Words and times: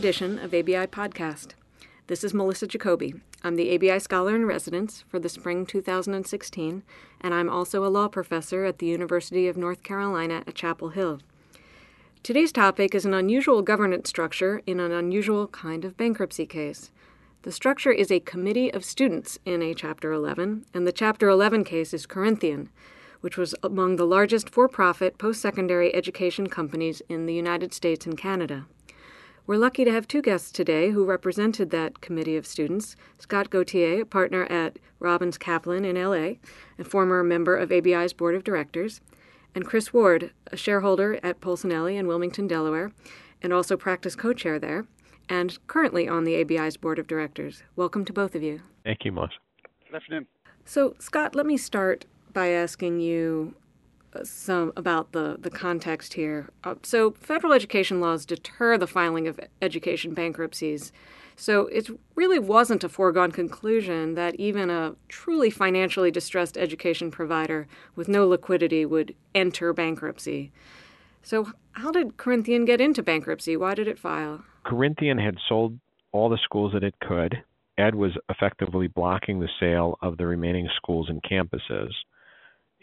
edition 0.00 0.38
of 0.38 0.54
ABI 0.54 0.86
Podcast. 0.86 1.48
This 2.06 2.24
is 2.24 2.32
Melissa 2.32 2.66
Jacoby. 2.66 3.16
I'm 3.44 3.56
the 3.56 3.74
ABI 3.74 3.98
Scholar 3.98 4.34
in 4.34 4.46
Residence 4.46 5.04
for 5.06 5.18
the 5.18 5.28
spring 5.28 5.66
2016, 5.66 6.82
and 7.20 7.34
I'm 7.34 7.50
also 7.50 7.84
a 7.84 7.92
law 7.92 8.08
professor 8.08 8.64
at 8.64 8.78
the 8.78 8.86
University 8.86 9.46
of 9.46 9.58
North 9.58 9.82
Carolina 9.82 10.42
at 10.46 10.54
Chapel 10.54 10.88
Hill. 10.88 11.20
Today's 12.22 12.50
topic 12.50 12.94
is 12.94 13.04
an 13.04 13.12
unusual 13.12 13.60
governance 13.60 14.08
structure 14.08 14.62
in 14.66 14.80
an 14.80 14.90
unusual 14.90 15.48
kind 15.48 15.84
of 15.84 15.98
bankruptcy 15.98 16.46
case. 16.46 16.90
The 17.42 17.52
structure 17.52 17.92
is 17.92 18.10
a 18.10 18.20
committee 18.20 18.72
of 18.72 18.86
students 18.86 19.38
in 19.44 19.60
a 19.60 19.74
Chapter 19.74 20.12
11, 20.14 20.64
and 20.72 20.86
the 20.86 20.92
Chapter 20.92 21.28
11 21.28 21.62
case 21.64 21.92
is 21.92 22.06
Corinthian, 22.06 22.70
which 23.20 23.36
was 23.36 23.54
among 23.62 23.96
the 23.96 24.06
largest 24.06 24.48
for 24.48 24.66
profit 24.66 25.18
post 25.18 25.42
secondary 25.42 25.94
education 25.94 26.46
companies 26.46 27.02
in 27.10 27.26
the 27.26 27.34
United 27.34 27.74
States 27.74 28.06
and 28.06 28.16
Canada. 28.16 28.64
We're 29.50 29.56
lucky 29.56 29.84
to 29.84 29.90
have 29.90 30.06
two 30.06 30.22
guests 30.22 30.52
today 30.52 30.90
who 30.90 31.04
represented 31.04 31.70
that 31.70 32.00
committee 32.00 32.36
of 32.36 32.46
students 32.46 32.94
Scott 33.18 33.50
Gautier, 33.50 34.02
a 34.02 34.06
partner 34.06 34.44
at 34.44 34.78
Robins 35.00 35.36
Kaplan 35.38 35.84
in 35.84 35.96
LA, 35.96 36.34
and 36.78 36.86
former 36.86 37.24
member 37.24 37.56
of 37.56 37.72
ABI's 37.72 38.12
board 38.12 38.36
of 38.36 38.44
directors, 38.44 39.00
and 39.52 39.66
Chris 39.66 39.92
Ward, 39.92 40.30
a 40.52 40.56
shareholder 40.56 41.18
at 41.24 41.40
Polsinelli 41.40 41.96
in 41.96 42.06
Wilmington, 42.06 42.46
Delaware, 42.46 42.92
and 43.42 43.52
also 43.52 43.76
practice 43.76 44.14
co 44.14 44.32
chair 44.32 44.60
there, 44.60 44.86
and 45.28 45.58
currently 45.66 46.06
on 46.06 46.22
the 46.22 46.40
ABI's 46.40 46.76
board 46.76 47.00
of 47.00 47.08
directors. 47.08 47.64
Welcome 47.74 48.04
to 48.04 48.12
both 48.12 48.36
of 48.36 48.44
you. 48.44 48.60
Thank 48.84 49.04
you, 49.04 49.10
Melissa. 49.10 49.34
Good 49.88 49.96
afternoon. 49.96 50.26
So, 50.64 50.94
Scott, 51.00 51.34
let 51.34 51.44
me 51.44 51.56
start 51.56 52.06
by 52.32 52.50
asking 52.50 53.00
you 53.00 53.56
some 54.24 54.72
about 54.76 55.12
the, 55.12 55.36
the 55.40 55.50
context 55.50 56.14
here. 56.14 56.50
Uh, 56.64 56.74
so, 56.82 57.12
federal 57.12 57.52
education 57.52 58.00
laws 58.00 58.26
deter 58.26 58.76
the 58.76 58.86
filing 58.86 59.28
of 59.28 59.38
education 59.62 60.14
bankruptcies. 60.14 60.92
So, 61.36 61.66
it 61.66 61.88
really 62.14 62.38
wasn't 62.38 62.84
a 62.84 62.88
foregone 62.88 63.32
conclusion 63.32 64.14
that 64.14 64.34
even 64.36 64.70
a 64.70 64.94
truly 65.08 65.50
financially 65.50 66.10
distressed 66.10 66.58
education 66.58 67.10
provider 67.10 67.66
with 67.94 68.08
no 68.08 68.26
liquidity 68.26 68.84
would 68.84 69.14
enter 69.34 69.72
bankruptcy. 69.72 70.52
So, 71.22 71.52
how 71.72 71.90
did 71.90 72.16
Corinthian 72.16 72.64
get 72.64 72.80
into 72.80 73.02
bankruptcy? 73.02 73.56
Why 73.56 73.74
did 73.74 73.88
it 73.88 73.98
file? 73.98 74.42
Corinthian 74.64 75.18
had 75.18 75.36
sold 75.48 75.78
all 76.12 76.28
the 76.28 76.38
schools 76.42 76.72
that 76.72 76.82
it 76.82 76.94
could. 77.00 77.42
Ed 77.78 77.94
was 77.94 78.12
effectively 78.28 78.88
blocking 78.88 79.40
the 79.40 79.48
sale 79.58 79.98
of 80.02 80.18
the 80.18 80.26
remaining 80.26 80.68
schools 80.76 81.08
and 81.08 81.22
campuses. 81.22 81.90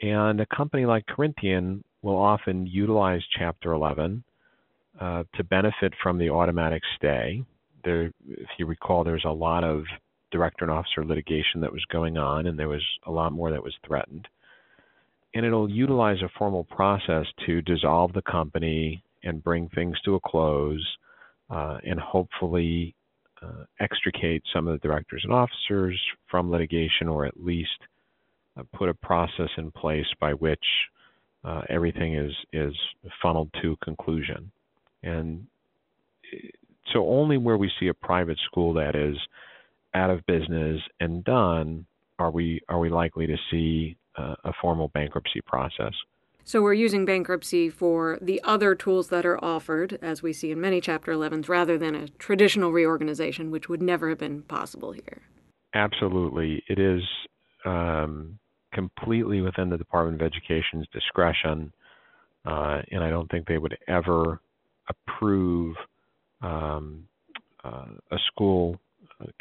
And 0.01 0.39
a 0.39 0.45
company 0.45 0.85
like 0.85 1.05
Corinthian 1.07 1.83
will 2.01 2.17
often 2.17 2.67
utilize 2.67 3.21
Chapter 3.37 3.73
11 3.73 4.23
uh, 4.99 5.23
to 5.35 5.43
benefit 5.43 5.93
from 6.01 6.17
the 6.17 6.29
automatic 6.29 6.83
stay. 6.95 7.43
There, 7.83 8.11
if 8.27 8.49
you 8.57 8.65
recall, 8.65 9.03
there 9.03 9.13
was 9.13 9.25
a 9.25 9.29
lot 9.29 9.63
of 9.63 9.83
director 10.31 10.65
and 10.65 10.71
officer 10.71 11.05
litigation 11.05 11.61
that 11.61 11.71
was 11.71 11.83
going 11.91 12.17
on, 12.17 12.47
and 12.47 12.59
there 12.59 12.67
was 12.67 12.83
a 13.05 13.11
lot 13.11 13.31
more 13.31 13.51
that 13.51 13.63
was 13.63 13.73
threatened. 13.85 14.27
And 15.33 15.45
it'll 15.45 15.69
utilize 15.69 16.21
a 16.21 16.29
formal 16.37 16.63
process 16.65 17.25
to 17.45 17.61
dissolve 17.61 18.13
the 18.13 18.21
company 18.21 19.03
and 19.23 19.43
bring 19.43 19.69
things 19.69 19.99
to 20.05 20.15
a 20.15 20.19
close, 20.19 20.85
uh, 21.49 21.77
and 21.83 21.99
hopefully 21.99 22.95
uh, 23.41 23.65
extricate 23.79 24.43
some 24.53 24.67
of 24.67 24.79
the 24.79 24.87
directors 24.87 25.21
and 25.23 25.33
officers 25.33 25.99
from 26.29 26.51
litigation, 26.51 27.07
or 27.07 27.25
at 27.25 27.39
least 27.39 27.79
put 28.73 28.89
a 28.89 28.93
process 28.93 29.49
in 29.57 29.71
place 29.71 30.05
by 30.19 30.33
which 30.33 30.63
uh, 31.43 31.61
everything 31.69 32.15
is 32.15 32.33
is 32.53 32.73
funneled 33.21 33.49
to 33.61 33.75
conclusion. 33.83 34.51
And 35.03 35.47
so 36.93 37.07
only 37.07 37.37
where 37.37 37.57
we 37.57 37.71
see 37.79 37.87
a 37.87 37.93
private 37.93 38.37
school 38.45 38.73
that 38.73 38.95
is 38.95 39.17
out 39.93 40.09
of 40.09 40.25
business 40.25 40.81
and 40.99 41.23
done 41.23 41.85
are 42.19 42.31
we 42.31 42.61
are 42.69 42.79
we 42.79 42.89
likely 42.89 43.27
to 43.27 43.37
see 43.51 43.95
uh, 44.17 44.35
a 44.43 44.51
formal 44.61 44.89
bankruptcy 44.89 45.41
process. 45.41 45.93
So 46.43 46.61
we're 46.61 46.73
using 46.73 47.03
bankruptcy 47.03 47.69
for 47.69 48.17
the 48.21 48.41
other 48.43 48.73
tools 48.73 49.09
that 49.09 49.25
are 49.25 49.43
offered, 49.43 49.99
as 50.01 50.23
we 50.23 50.31
see 50.31 50.49
in 50.49 50.61
many 50.61 50.79
Chapter 50.79 51.11
11s, 51.11 51.49
rather 51.49 51.77
than 51.77 51.93
a 51.93 52.07
traditional 52.07 52.71
reorganization, 52.71 53.51
which 53.51 53.67
would 53.67 53.81
never 53.81 54.07
have 54.07 54.17
been 54.17 54.43
possible 54.43 54.93
here. 54.93 55.23
Absolutely, 55.73 56.63
it 56.69 56.79
is. 56.79 57.03
Um, 57.65 58.39
completely 58.77 59.41
within 59.41 59.71
the 59.71 59.77
Department 59.77 60.21
of 60.21 60.25
Education's 60.27 60.85
discretion, 60.93 61.73
uh, 62.45 62.83
and 62.91 63.03
I 63.03 63.09
don't 63.09 63.29
think 63.31 63.47
they 63.47 63.57
would 63.57 63.75
ever 63.87 64.39
approve 64.87 65.75
um, 66.43 67.07
uh, 67.63 67.87
a 68.11 68.17
school 68.27 68.79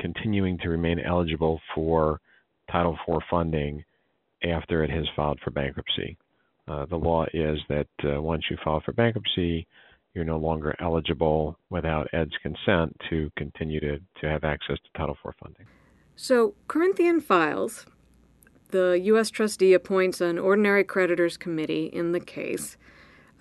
continuing 0.00 0.56
to 0.62 0.70
remain 0.70 0.98
eligible 0.98 1.60
for 1.74 2.18
Title 2.72 2.96
IV 3.06 3.18
funding 3.30 3.84
after 4.42 4.82
it 4.82 4.90
has 4.90 5.04
filed 5.14 5.38
for 5.44 5.50
bankruptcy. 5.50 6.16
Uh, 6.66 6.86
the 6.86 6.96
law 6.96 7.26
is 7.34 7.58
that 7.68 7.88
uh, 8.04 8.20
once 8.22 8.42
you 8.50 8.56
file 8.64 8.82
for 8.86 8.92
bankruptcy, 8.92 9.66
you're 10.14 10.24
no 10.24 10.38
longer 10.38 10.74
eligible 10.80 11.58
without 11.68 12.08
ED's 12.14 12.32
consent 12.42 12.96
to 13.10 13.30
continue 13.36 13.80
to, 13.80 13.98
to 14.18 14.26
have 14.26 14.44
access 14.44 14.78
to 14.78 14.98
Title 14.98 15.16
IV 15.22 15.34
funding. 15.42 15.66
So, 16.16 16.54
Corinthian 16.68 17.20
files 17.20 17.84
the 18.70 19.00
U.S. 19.04 19.30
trustee 19.30 19.72
appoints 19.74 20.20
an 20.20 20.38
ordinary 20.38 20.84
creditors 20.84 21.36
committee 21.36 21.86
in 21.86 22.12
the 22.12 22.20
case, 22.20 22.76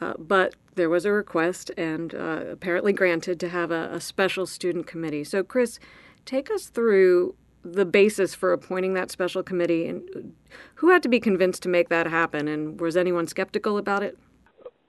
uh, 0.01 0.13
but 0.17 0.55
there 0.75 0.89
was 0.89 1.05
a 1.05 1.11
request 1.11 1.71
and 1.77 2.13
uh, 2.13 2.43
apparently 2.51 2.93
granted 2.93 3.39
to 3.39 3.49
have 3.49 3.71
a, 3.71 3.89
a, 3.93 4.01
special 4.01 4.45
student 4.45 4.85
committee. 4.87 5.23
So, 5.23 5.41
Chris, 5.43 5.79
take 6.25 6.51
us 6.51 6.67
through 6.67 7.35
the 7.63 7.85
basis 7.85 8.35
for 8.35 8.53
appointing 8.53 8.93
that 8.93 9.09
special 9.09 9.41
committee 9.41 9.87
and 9.87 10.33
who 10.75 10.89
had 10.89 11.01
to 11.03 11.09
be 11.09 11.19
convinced 11.19 11.63
to 11.63 11.69
make 11.69 11.89
that 11.89 12.07
happen, 12.07 12.47
and 12.47 12.79
was 12.79 12.95
anyone 12.95 13.27
skeptical 13.27 13.77
about 13.77 14.03
it? 14.03 14.17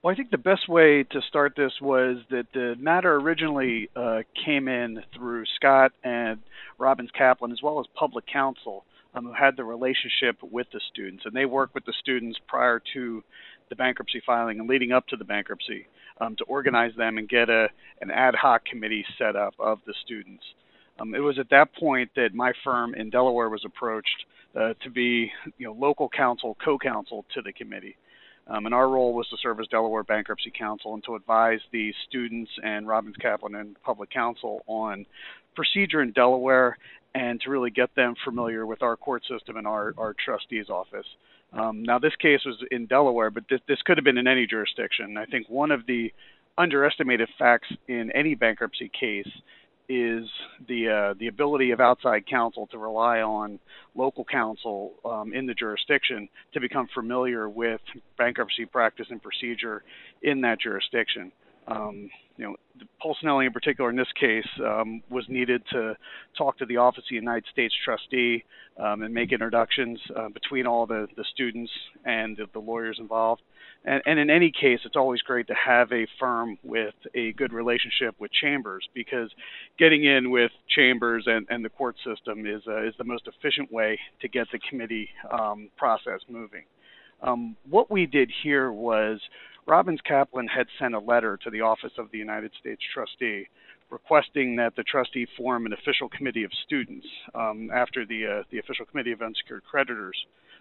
Well, 0.02 0.12
I 0.12 0.16
think 0.16 0.30
the 0.30 0.38
best 0.38 0.68
way 0.68 1.04
to 1.04 1.20
start 1.22 1.54
this 1.56 1.72
was 1.80 2.18
that 2.30 2.46
the 2.52 2.76
matter 2.78 3.16
originally 3.16 3.90
uh, 3.96 4.22
came 4.44 4.68
in 4.68 5.02
through 5.16 5.46
Scott 5.56 5.92
and 6.04 6.40
Robins 6.78 7.10
Kaplan, 7.16 7.50
as 7.50 7.62
well 7.62 7.80
as 7.80 7.86
public 7.94 8.26
counsel 8.26 8.84
um, 9.16 9.24
who 9.24 9.32
had 9.32 9.56
the 9.56 9.64
relationship 9.64 10.36
with 10.42 10.66
the 10.72 10.80
students, 10.92 11.24
and 11.24 11.34
they 11.34 11.46
worked 11.46 11.74
with 11.74 11.84
the 11.84 11.94
students 12.00 12.38
prior 12.46 12.80
to 12.92 13.22
the 13.68 13.76
bankruptcy 13.76 14.22
filing 14.24 14.60
and 14.60 14.68
leading 14.68 14.92
up 14.92 15.06
to 15.08 15.16
the 15.16 15.24
bankruptcy 15.24 15.86
um, 16.20 16.36
to 16.36 16.44
organize 16.44 16.92
them 16.96 17.18
and 17.18 17.28
get 17.28 17.48
a 17.48 17.68
an 18.00 18.10
ad 18.10 18.34
hoc 18.34 18.64
committee 18.64 19.04
set 19.18 19.34
up 19.34 19.54
of 19.58 19.78
the 19.86 19.94
students. 20.04 20.42
Um, 20.98 21.14
it 21.14 21.20
was 21.20 21.38
at 21.38 21.50
that 21.50 21.74
point 21.74 22.10
that 22.16 22.34
my 22.34 22.52
firm 22.64 22.94
in 22.94 23.10
Delaware 23.10 23.50
was 23.50 23.64
approached 23.66 24.24
uh, 24.58 24.72
to 24.82 24.90
be, 24.90 25.30
you 25.58 25.66
know, 25.66 25.72
local 25.72 26.08
counsel, 26.08 26.56
co-counsel 26.64 27.24
to 27.34 27.42
the 27.42 27.52
committee. 27.52 27.96
Um, 28.48 28.64
and 28.64 28.74
our 28.74 28.88
role 28.88 29.12
was 29.12 29.28
to 29.28 29.36
serve 29.42 29.58
as 29.60 29.66
Delaware 29.66 30.04
Bankruptcy 30.04 30.52
Counsel 30.56 30.94
and 30.94 31.02
to 31.04 31.16
advise 31.16 31.58
the 31.72 31.92
students 32.08 32.50
and 32.62 32.86
Robins 32.86 33.16
Kaplan 33.20 33.56
and 33.56 33.76
Public 33.82 34.08
Counsel 34.10 34.62
on 34.68 35.04
procedure 35.56 36.00
in 36.00 36.12
Delaware 36.12 36.78
and 37.16 37.40
to 37.40 37.50
really 37.50 37.70
get 37.70 37.94
them 37.94 38.14
familiar 38.24 38.66
with 38.66 38.82
our 38.82 38.94
court 38.94 39.22
system 39.26 39.56
and 39.56 39.66
our, 39.66 39.94
our 39.96 40.14
trustee's 40.22 40.68
office. 40.68 41.06
Um, 41.54 41.82
now, 41.82 41.98
this 41.98 42.14
case 42.20 42.40
was 42.44 42.62
in 42.70 42.84
Delaware, 42.84 43.30
but 43.30 43.44
this, 43.48 43.60
this 43.66 43.78
could 43.86 43.96
have 43.96 44.04
been 44.04 44.18
in 44.18 44.26
any 44.26 44.46
jurisdiction. 44.46 45.16
I 45.16 45.24
think 45.24 45.48
one 45.48 45.70
of 45.70 45.86
the 45.86 46.12
underestimated 46.58 47.28
facts 47.38 47.68
in 47.88 48.10
any 48.12 48.34
bankruptcy 48.34 48.90
case 48.90 49.32
is 49.88 50.28
the 50.68 50.88
uh, 50.88 51.14
the 51.18 51.28
ability 51.28 51.70
of 51.70 51.80
outside 51.80 52.26
counsel 52.26 52.66
to 52.66 52.76
rely 52.78 53.20
on 53.20 53.60
local 53.94 54.24
counsel 54.24 54.94
um, 55.04 55.32
in 55.32 55.46
the 55.46 55.54
jurisdiction 55.54 56.28
to 56.52 56.60
become 56.60 56.88
familiar 56.92 57.48
with 57.48 57.80
bankruptcy 58.18 58.66
practice 58.66 59.06
and 59.10 59.22
procedure 59.22 59.84
in 60.22 60.40
that 60.40 60.60
jurisdiction. 60.60 61.30
Um, 61.68 62.10
you 62.36 62.44
know, 62.44 62.56
Polsinelli 63.02 63.46
in 63.46 63.52
particular 63.52 63.90
in 63.90 63.96
this 63.96 64.12
case 64.18 64.46
um, 64.64 65.02
was 65.10 65.24
needed 65.28 65.62
to 65.72 65.96
talk 66.36 66.58
to 66.58 66.66
the 66.66 66.76
Office 66.76 66.98
of 66.98 67.10
the 67.10 67.16
United 67.16 67.44
States 67.50 67.74
Trustee 67.84 68.44
um, 68.78 69.02
and 69.02 69.12
make 69.12 69.32
introductions 69.32 69.98
uh, 70.14 70.28
between 70.28 70.66
all 70.66 70.86
the, 70.86 71.06
the 71.16 71.24
students 71.32 71.72
and 72.04 72.36
the, 72.36 72.46
the 72.52 72.58
lawyers 72.58 72.98
involved. 73.00 73.42
And, 73.84 74.02
and, 74.04 74.18
in 74.18 74.30
any 74.30 74.50
case, 74.50 74.80
it's 74.84 74.96
always 74.96 75.22
great 75.22 75.46
to 75.46 75.54
have 75.54 75.92
a 75.92 76.06
firm 76.18 76.58
with 76.64 76.94
a 77.14 77.32
good 77.32 77.52
relationship 77.52 78.16
with 78.18 78.32
Chambers 78.32 78.86
because 78.94 79.30
getting 79.78 80.04
in 80.04 80.30
with 80.30 80.50
Chambers 80.68 81.24
and, 81.26 81.46
and 81.50 81.64
the 81.64 81.68
court 81.68 81.94
system 82.04 82.46
is 82.46 82.62
uh, 82.66 82.82
is 82.82 82.94
the 82.98 83.04
most 83.04 83.28
efficient 83.28 83.72
way 83.72 83.98
to 84.20 84.28
get 84.28 84.48
the 84.52 84.58
committee 84.68 85.08
um, 85.30 85.68
process 85.76 86.20
moving. 86.28 86.64
Um, 87.22 87.56
what 87.70 87.90
we 87.90 88.06
did 88.06 88.30
here 88.42 88.72
was 88.72 89.20
Robins 89.66 90.00
Kaplan 90.04 90.46
had 90.46 90.68
sent 90.78 90.94
a 90.94 91.00
letter 91.00 91.36
to 91.42 91.50
the 91.50 91.60
Office 91.60 91.92
of 91.98 92.10
the 92.12 92.18
United 92.18 92.52
States 92.60 92.80
Trustee 92.94 93.48
requesting 93.90 94.56
that 94.56 94.74
the 94.76 94.82
trustee 94.84 95.26
form 95.36 95.66
an 95.66 95.72
official 95.72 96.08
committee 96.08 96.44
of 96.44 96.50
students 96.64 97.06
um, 97.34 97.70
after 97.72 98.06
the 98.06 98.26
uh, 98.26 98.42
the 98.50 98.58
official 98.58 98.84
committee 98.84 99.12
of 99.12 99.22
unsecured 99.22 99.62
creditors 99.64 100.16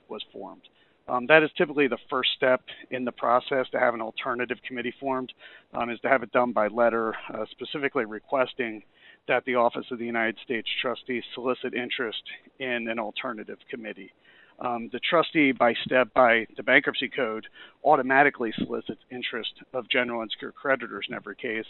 was 0.10 0.24
formed. 0.32 0.62
Um, 1.08 1.28
that 1.28 1.44
is 1.44 1.52
typically 1.56 1.88
the 1.88 2.00
first 2.10 2.32
step 2.36 2.62
in 2.90 3.06
the 3.06 3.12
process 3.12 3.68
to 3.72 3.80
have 3.80 3.94
an 3.94 4.02
alternative 4.02 4.58
committee 4.68 4.94
formed, 5.00 5.32
um, 5.74 5.92
is 5.92 6.00
to 6.00 6.10
have 6.10 6.24
it 6.24 6.32
done 6.32 6.52
by 6.52 6.68
letter, 6.68 7.14
uh, 7.32 7.46
specifically 7.52 8.06
requesting 8.06 8.82
that 9.28 9.46
the 9.46 9.54
Office 9.54 9.86
of 9.92 10.00
the 10.00 10.06
United 10.06 10.38
States 10.44 10.68
Trustee 10.82 11.22
solicit 11.36 11.76
interest 11.76 12.24
in 12.60 12.88
an 12.88 12.98
alternative 12.98 13.60
committee. 13.70 14.12
Um, 14.60 14.90
the 14.94 15.00
trustee, 15.00 15.52
by 15.52 15.74
step 15.86 16.14
by 16.14 16.48
the 16.56 16.64
bankruptcy 16.64 17.10
code, 17.10 17.46
automatically 17.84 18.54
solicits 18.58 19.02
interest 19.12 19.52
of 19.74 19.90
general 19.90 20.22
unsecured 20.22 20.56
creditors 20.56 21.06
in 21.10 21.16
every 21.16 21.36
case, 21.36 21.66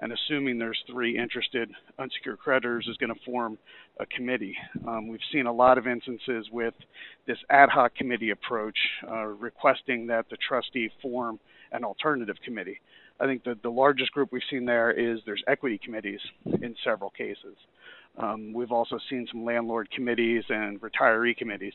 and 0.00 0.12
assuming 0.12 0.58
there's 0.58 0.78
three 0.90 1.18
interested 1.18 1.68
unsecured 1.98 2.38
creditors 2.38 2.86
is 2.88 2.96
going 2.98 3.12
to 3.12 3.20
form 3.24 3.58
a 3.98 4.06
committee. 4.06 4.56
Um, 4.86 5.08
we've 5.08 5.20
seen 5.32 5.46
a 5.46 5.52
lot 5.52 5.78
of 5.78 5.88
instances 5.88 6.46
with 6.52 6.74
this 7.26 7.38
ad 7.50 7.68
hoc 7.70 7.94
committee 7.96 8.30
approach 8.30 8.78
uh, 9.10 9.24
requesting 9.24 10.06
that 10.06 10.26
the 10.30 10.36
trustee 10.36 10.90
form 11.02 11.40
an 11.72 11.84
alternative 11.84 12.36
committee. 12.44 12.80
I 13.20 13.26
think 13.26 13.42
that 13.44 13.62
the 13.62 13.70
largest 13.70 14.12
group 14.12 14.30
we've 14.30 14.42
seen 14.48 14.64
there 14.64 14.92
is 14.92 15.18
there's 15.26 15.42
equity 15.48 15.80
committees 15.82 16.20
in 16.62 16.76
several 16.84 17.10
cases. 17.10 17.56
Um, 18.16 18.52
we've 18.52 18.72
also 18.72 18.98
seen 19.10 19.26
some 19.30 19.44
landlord 19.44 19.90
committees 19.90 20.44
and 20.48 20.80
retiree 20.80 21.36
committees. 21.36 21.74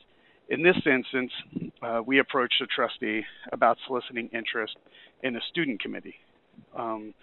In 0.50 0.62
this 0.62 0.78
instance, 0.86 1.31
uh, 1.81 2.01
we 2.06 2.19
approached 2.19 2.62
a 2.62 2.68
trustee 2.68 3.24
about 3.51 3.78
soliciting 3.88 4.30
interest 4.34 4.75
in 5.24 5.36
a 5.36 5.42
student 5.50 5.81
committee. 5.81 6.16
Um, 6.78 7.13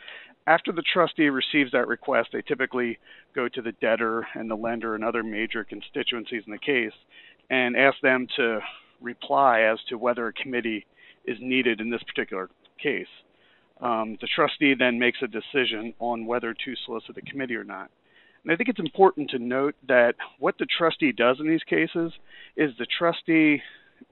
after 0.47 0.73
the 0.73 0.83
trustee 0.93 1.29
receives 1.29 1.71
that 1.73 1.87
request, 1.87 2.31
they 2.33 2.43
typically 2.43 2.99
go 3.35 3.49
to 3.49 3.63
the 3.63 3.73
debtor 3.81 4.27
and 4.35 4.51
the 4.51 4.57
lender 4.57 4.95
and 4.95 5.05
other 5.05 5.23
major 5.23 5.65
constituencies 5.65 6.43
in 6.47 6.53
the 6.53 6.59
case 6.59 6.93
and 7.51 7.77
ask 7.77 8.01
them 8.01 8.27
to 8.37 8.61
reply 9.01 9.61
as 9.61 9.79
to 9.89 9.99
whether 9.99 10.27
a 10.27 10.33
committee 10.33 10.87
is 11.25 11.37
needed 11.41 11.81
in 11.81 11.91
this 11.91 12.03
particular 12.03 12.49
case. 12.83 13.07
Um, 13.81 14.17
the 14.21 14.29
trustee 14.35 14.75
then 14.79 14.99
makes 14.99 15.19
a 15.23 15.27
decision 15.27 15.95
on 16.01 16.27
whether 16.27 16.53
to 16.53 16.75
solicit 16.85 17.17
a 17.17 17.23
committee 17.23 17.57
or 17.57 17.65
not. 17.65 17.91
And 18.43 18.53
I 18.53 18.57
think 18.57 18.69
it's 18.69 18.79
important 18.79 19.31
to 19.31 19.39
note 19.39 19.75
that 19.89 20.15
what 20.39 20.57
the 20.59 20.67
trustee 20.67 21.13
does 21.13 21.39
in 21.41 21.49
these 21.49 21.63
cases 21.65 22.13
is 22.57 22.71
the 22.79 22.87
trustee 22.99 23.63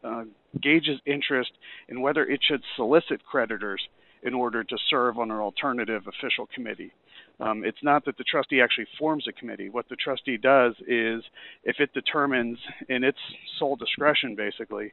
uh, 0.05 0.25
gauges 0.61 1.01
interest 1.07 1.51
in 1.89 2.01
whether 2.01 2.25
it 2.25 2.41
should 2.47 2.63
solicit 2.77 3.25
creditors 3.25 3.81
in 4.23 4.35
order 4.35 4.65
to 4.65 4.77
serve 4.91 5.19
on 5.19 5.31
an 5.31 5.39
alternative 5.39 6.03
official 6.07 6.49
committee. 6.55 6.93
Um, 7.41 7.63
it's 7.65 7.83
not 7.83 8.05
that 8.05 8.19
the 8.19 8.25
trustee 8.25 8.61
actually 8.61 8.89
forms 8.99 9.27
a 9.29 9.33
committee. 9.33 9.69
What 9.69 9.89
the 9.89 9.97
trustee 9.97 10.37
does 10.37 10.75
is, 10.87 11.23
if 11.63 11.77
it 11.79 11.95
determines 11.95 12.59
in 12.89 13.05
its 13.05 13.19
sole 13.59 13.77
discretion, 13.77 14.35
basically, 14.35 14.93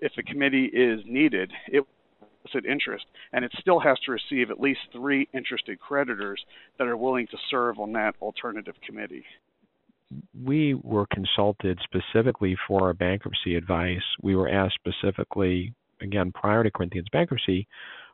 if 0.00 0.12
a 0.18 0.22
committee 0.22 0.66
is 0.66 1.00
needed, 1.06 1.52
it 1.68 1.84
interest, 2.54 3.04
and 3.32 3.44
it 3.44 3.52
still 3.60 3.80
has 3.80 3.98
to 4.00 4.12
receive 4.12 4.50
at 4.50 4.60
least 4.60 4.80
three 4.92 5.28
interested 5.34 5.80
creditors 5.80 6.40
that 6.78 6.86
are 6.86 6.96
willing 6.96 7.26
to 7.28 7.36
serve 7.50 7.78
on 7.78 7.92
that 7.92 8.14
alternative 8.20 8.74
committee. 8.86 9.24
We 10.44 10.74
were 10.74 11.06
consulted 11.12 11.80
specifically 11.82 12.56
for 12.68 12.82
our 12.82 12.94
bankruptcy 12.94 13.56
advice. 13.56 14.02
We 14.22 14.36
were 14.36 14.48
asked 14.48 14.76
specifically, 14.76 15.74
again, 16.00 16.30
prior 16.32 16.62
to 16.62 16.70
Corinthian's 16.70 17.08
bankruptcy, 17.10 17.66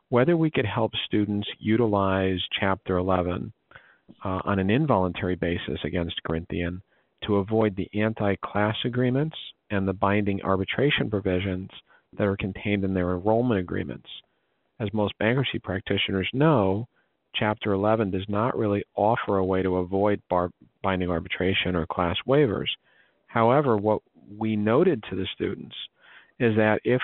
whether 0.08 0.36
we 0.36 0.50
could 0.50 0.66
help 0.66 0.92
students 1.06 1.48
utilize 1.58 2.38
Chapter 2.58 2.96
11 2.96 3.52
uh, 4.24 4.40
on 4.44 4.58
an 4.58 4.70
involuntary 4.70 5.36
basis 5.36 5.78
against 5.84 6.22
Corinthian 6.24 6.82
to 7.26 7.36
avoid 7.36 7.76
the 7.76 7.88
anti 8.00 8.36
class 8.44 8.76
agreements 8.84 9.36
and 9.70 9.86
the 9.86 9.92
binding 9.92 10.42
arbitration 10.42 11.10
provisions 11.10 11.70
that 12.16 12.26
are 12.26 12.36
contained 12.36 12.84
in 12.84 12.94
their 12.94 13.12
enrollment 13.12 13.60
agreements. 13.60 14.08
As 14.80 14.92
most 14.92 15.16
bankruptcy 15.18 15.58
practitioners 15.58 16.28
know, 16.32 16.88
Chapter 17.34 17.72
11 17.72 18.10
does 18.10 18.26
not 18.28 18.56
really 18.56 18.84
offer 18.94 19.38
a 19.38 19.44
way 19.44 19.62
to 19.62 19.76
avoid 19.76 20.20
bar- 20.28 20.50
binding 20.82 21.10
arbitration 21.10 21.74
or 21.74 21.86
class 21.86 22.16
waivers. 22.28 22.68
However, 23.26 23.76
what 23.76 24.02
we 24.36 24.54
noted 24.54 25.02
to 25.08 25.16
the 25.16 25.26
students 25.34 25.74
is 26.38 26.54
that 26.56 26.80
if 26.84 27.00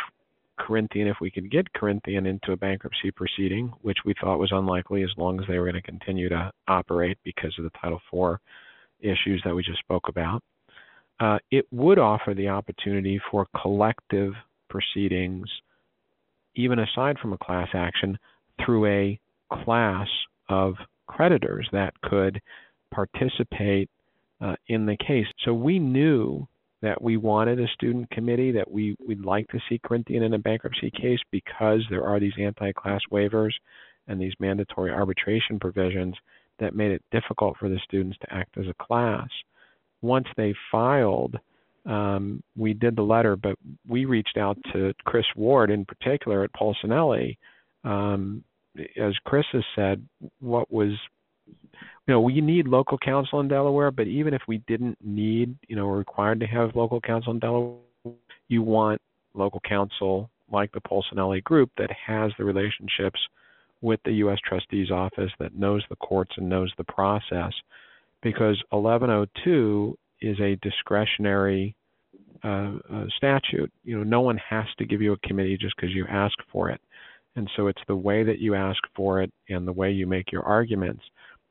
Corinthian 0.58 1.06
if 1.06 1.16
we 1.20 1.30
could 1.30 1.50
get 1.50 1.72
Corinthian 1.72 2.26
into 2.26 2.52
a 2.52 2.56
bankruptcy 2.56 3.10
proceeding, 3.12 3.72
which 3.82 3.98
we 4.04 4.12
thought 4.20 4.40
was 4.40 4.50
unlikely 4.52 5.02
as 5.02 5.10
long 5.16 5.40
as 5.40 5.46
they 5.46 5.56
were 5.58 5.70
going 5.70 5.80
to 5.80 5.82
continue 5.82 6.28
to 6.28 6.50
operate 6.66 7.16
because 7.24 7.54
of 7.58 7.64
the 7.64 7.70
Title 7.80 8.00
IV 8.12 8.38
issues 9.00 9.40
that 9.44 9.54
we 9.54 9.62
just 9.62 9.78
spoke 9.78 10.08
about. 10.08 10.42
Uh, 11.20 11.38
it 11.50 11.64
would 11.72 11.98
offer 11.98 12.34
the 12.34 12.48
opportunity 12.48 13.20
for 13.30 13.46
collective 13.60 14.34
proceedings, 14.68 15.48
even 16.54 16.78
aside 16.78 17.18
from 17.18 17.32
a 17.32 17.38
class 17.38 17.68
action, 17.74 18.18
through 18.64 18.86
a 18.86 19.20
class 19.64 20.08
of 20.48 20.74
creditors 21.06 21.68
that 21.72 21.94
could 22.02 22.40
participate 22.92 23.88
uh, 24.40 24.54
in 24.68 24.86
the 24.86 24.96
case. 24.96 25.26
So 25.44 25.52
we 25.52 25.78
knew 25.78 26.46
that 26.80 27.02
we 27.02 27.16
wanted 27.16 27.60
a 27.60 27.66
student 27.74 28.10
committee, 28.10 28.52
that 28.52 28.70
we, 28.70 28.96
we'd 29.06 29.24
like 29.24 29.48
to 29.48 29.58
see 29.68 29.80
Corinthian 29.84 30.22
in 30.22 30.34
a 30.34 30.38
bankruptcy 30.38 30.90
case 30.90 31.18
because 31.32 31.80
there 31.90 32.04
are 32.04 32.20
these 32.20 32.34
anti 32.38 32.72
class 32.72 33.00
waivers 33.10 33.52
and 34.06 34.20
these 34.20 34.32
mandatory 34.38 34.90
arbitration 34.90 35.58
provisions 35.58 36.14
that 36.60 36.74
made 36.74 36.90
it 36.90 37.02
difficult 37.10 37.56
for 37.58 37.68
the 37.68 37.80
students 37.84 38.16
to 38.18 38.32
act 38.32 38.56
as 38.58 38.66
a 38.66 38.84
class. 38.84 39.28
Once 40.02 40.26
they 40.36 40.54
filed, 40.70 41.36
um, 41.86 42.42
we 42.56 42.74
did 42.74 42.96
the 42.96 43.02
letter, 43.02 43.36
but 43.36 43.56
we 43.86 44.04
reached 44.04 44.36
out 44.36 44.58
to 44.72 44.92
Chris 45.04 45.26
Ward 45.36 45.70
in 45.70 45.84
particular 45.84 46.44
at 46.44 46.52
Polsinelli. 46.52 47.36
Um, 47.84 48.44
as 49.00 49.14
Chris 49.24 49.46
has 49.52 49.64
said, 49.74 50.06
what 50.40 50.70
was 50.70 50.92
you 52.06 52.14
know, 52.14 52.20
we 52.20 52.40
need 52.40 52.66
local 52.66 52.98
counsel 52.98 53.40
in 53.40 53.48
Delaware, 53.48 53.90
but 53.90 54.06
even 54.06 54.32
if 54.32 54.42
we 54.48 54.58
didn't 54.66 54.96
need, 55.02 55.54
you 55.68 55.76
know, 55.76 55.86
we're 55.86 55.98
required 55.98 56.40
to 56.40 56.46
have 56.46 56.74
local 56.74 57.00
counsel 57.00 57.32
in 57.32 57.38
Delaware, 57.38 57.78
you 58.48 58.62
want 58.62 59.00
local 59.34 59.60
counsel 59.60 60.30
like 60.50 60.72
the 60.72 60.80
Polsinelli 60.80 61.44
group 61.44 61.70
that 61.76 61.90
has 62.06 62.32
the 62.38 62.44
relationships 62.44 63.20
with 63.82 64.00
the 64.04 64.12
U.S. 64.12 64.38
Trustee's 64.46 64.90
office, 64.90 65.30
that 65.38 65.54
knows 65.54 65.84
the 65.88 65.96
courts 65.96 66.32
and 66.36 66.48
knows 66.48 66.72
the 66.78 66.84
process, 66.84 67.52
because 68.22 68.56
1102 68.70 69.96
is 70.20 70.38
a 70.40 70.56
discretionary 70.62 71.74
uh, 72.44 72.72
uh, 72.92 73.04
statute. 73.16 73.72
You 73.84 73.98
know, 73.98 74.04
no 74.04 74.20
one 74.20 74.38
has 74.48 74.66
to 74.78 74.84
give 74.84 75.02
you 75.02 75.12
a 75.12 75.18
committee 75.28 75.56
just 75.56 75.76
because 75.76 75.94
you 75.94 76.06
ask 76.08 76.34
for 76.52 76.70
it, 76.70 76.80
and 77.36 77.50
so 77.56 77.66
it's 77.68 77.82
the 77.86 77.96
way 77.96 78.24
that 78.24 78.38
you 78.38 78.54
ask 78.54 78.80
for 78.94 79.22
it 79.22 79.32
and 79.48 79.66
the 79.66 79.72
way 79.72 79.90
you 79.90 80.06
make 80.06 80.32
your 80.32 80.42
arguments 80.42 81.02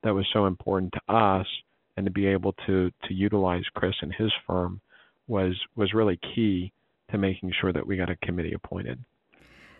that 0.03 0.13
was 0.13 0.25
so 0.31 0.45
important 0.45 0.93
to 0.93 1.13
us 1.13 1.47
and 1.95 2.05
to 2.05 2.11
be 2.11 2.27
able 2.27 2.53
to 2.65 2.91
to 3.05 3.13
utilize 3.13 3.63
Chris 3.73 3.95
and 4.01 4.13
his 4.13 4.31
firm 4.45 4.79
was 5.27 5.55
was 5.75 5.93
really 5.93 6.19
key 6.33 6.71
to 7.11 7.17
making 7.17 7.51
sure 7.59 7.73
that 7.73 7.85
we 7.85 7.97
got 7.97 8.09
a 8.09 8.15
committee 8.17 8.53
appointed. 8.53 9.03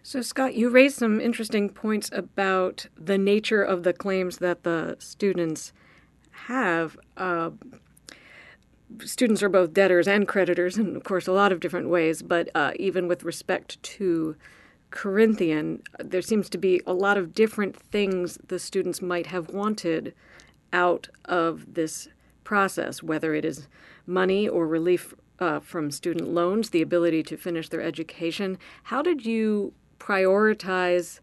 So 0.04 0.22
Scott, 0.22 0.56
you 0.56 0.70
raised 0.70 0.98
some 0.98 1.20
interesting 1.20 1.70
points 1.70 2.10
about 2.14 2.88
the 2.98 3.18
nature 3.18 3.62
of 3.62 3.84
the 3.84 3.94
claims 3.94 4.38
that 4.38 4.64
the 4.64 4.96
students 5.00 5.74
have. 6.32 6.98
Uh, 7.18 7.52
students 9.04 9.44
are 9.44 9.50
both 9.50 9.74
debtors 9.74 10.08
and 10.08 10.28
creditors, 10.28 10.78
and 10.78 10.96
of 10.96 11.04
course, 11.04 11.28
a 11.28 11.32
lot 11.32 11.52
of 11.52 11.60
different 11.60 11.90
ways. 11.90 12.22
But 12.22 12.50
uh, 12.56 12.72
even 12.78 13.08
with 13.08 13.24
respect 13.24 13.82
to 13.84 14.36
Corinthian, 14.90 15.84
there 16.00 16.22
seems 16.22 16.50
to 16.50 16.58
be 16.58 16.82
a 16.86 16.94
lot 16.94 17.18
of 17.18 17.34
different 17.34 17.76
things 17.76 18.38
the 18.48 18.60
students 18.60 19.02
might 19.02 19.28
have 19.28 19.50
wanted 19.50 20.14
out 20.72 21.10
of 21.26 21.74
this 21.74 22.08
process, 22.44 23.04
whether 23.04 23.34
it 23.34 23.44
is 23.44 23.68
money 24.06 24.48
or 24.48 24.66
relief 24.66 25.14
uh, 25.40 25.60
from 25.60 25.92
student 25.92 26.30
loans, 26.30 26.70
the 26.70 26.82
ability 26.82 27.24
to 27.24 27.38
finish 27.38 27.70
their 27.70 27.82
education. 27.82 28.58
How 28.84 29.02
did 29.02 29.26
you 29.26 29.74
prioritize 30.00 31.20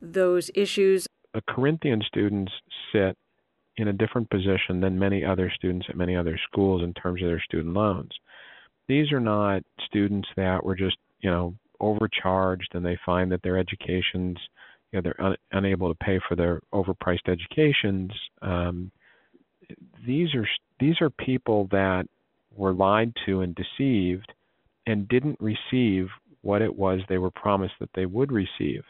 those 0.00 0.50
issues? 0.54 1.06
The 1.34 1.42
Corinthian 1.48 2.02
students 2.06 2.52
sit 2.92 3.16
in 3.76 3.88
a 3.88 3.92
different 3.92 4.30
position 4.30 4.80
than 4.80 4.98
many 4.98 5.24
other 5.24 5.52
students 5.54 5.86
at 5.88 5.96
many 5.96 6.16
other 6.16 6.38
schools 6.50 6.82
in 6.82 6.94
terms 6.94 7.22
of 7.22 7.28
their 7.28 7.42
student 7.42 7.74
loans. 7.74 8.10
These 8.88 9.12
are 9.12 9.20
not 9.20 9.62
students 9.86 10.28
that 10.36 10.64
were 10.64 10.76
just, 10.76 10.96
you 11.20 11.30
know, 11.30 11.54
overcharged 11.80 12.70
and 12.74 12.84
they 12.84 12.98
find 13.04 13.30
that 13.32 13.42
their 13.42 13.58
educations, 13.58 14.38
you 14.90 14.98
know, 14.98 15.02
they're 15.02 15.24
un- 15.24 15.36
unable 15.52 15.88
to 15.88 16.04
pay 16.04 16.18
for 16.28 16.36
their 16.36 16.60
overpriced 16.72 17.28
educations. 17.28 18.12
Um, 18.40 18.90
these 20.06 20.34
are 20.34 20.46
these 20.78 21.00
are 21.00 21.10
people 21.10 21.68
that 21.70 22.06
were 22.54 22.72
lied 22.72 23.12
to 23.26 23.40
and 23.40 23.54
deceived 23.54 24.32
and 24.86 25.08
didn't 25.08 25.38
receive 25.40 26.06
what 26.42 26.62
it 26.62 26.74
was 26.74 27.00
they 27.08 27.18
were 27.18 27.30
promised 27.30 27.74
that 27.80 27.90
they 27.94 28.06
would 28.06 28.30
receive. 28.30 28.82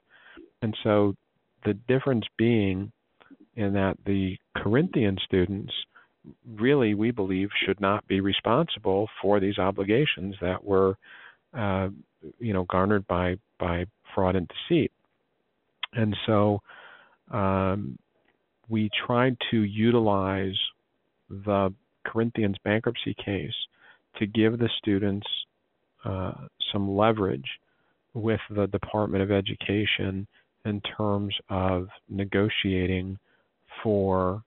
And 0.63 0.77
so 0.85 1.15
the 1.65 1.75
difference 1.89 2.25
being 2.37 2.93
in 3.57 3.73
that 3.73 3.97
the 4.05 4.37
Corinthian 4.57 5.19
students 5.25 5.73
really, 6.57 6.95
we 6.95 7.11
believe, 7.11 7.49
should 7.65 7.81
not 7.81 8.07
be 8.07 8.21
responsible 8.21 9.09
for 9.23 9.41
these 9.41 9.59
obligations 9.59 10.35
that 10.41 10.63
were 10.63 10.97
uh, 11.55 11.89
you 12.39 12.53
know, 12.53 12.65
garnered 12.65 13.07
by 13.07 13.37
by 13.59 13.87
fraud 14.15 14.37
and 14.37 14.51
deceit. 14.69 14.93
And 15.93 16.17
so 16.27 16.61
um, 17.31 17.99
we 18.69 18.91
tried 19.07 19.37
to 19.51 19.63
utilize 19.63 20.57
the 21.31 21.73
Corinthians 22.05 22.57
bankruptcy 22.65 23.15
case 23.15 23.55
to 24.19 24.27
give 24.27 24.59
the 24.59 24.69
students 24.79 25.27
uh, 26.05 26.33
some 26.73 26.97
leverage 26.97 27.49
with 28.15 28.41
the 28.51 28.67
Department 28.67 29.23
of 29.23 29.31
Education 29.31 30.27
in 30.65 30.81
terms 30.97 31.35
of 31.49 31.89
negotiating 32.09 33.19
for 33.83 34.43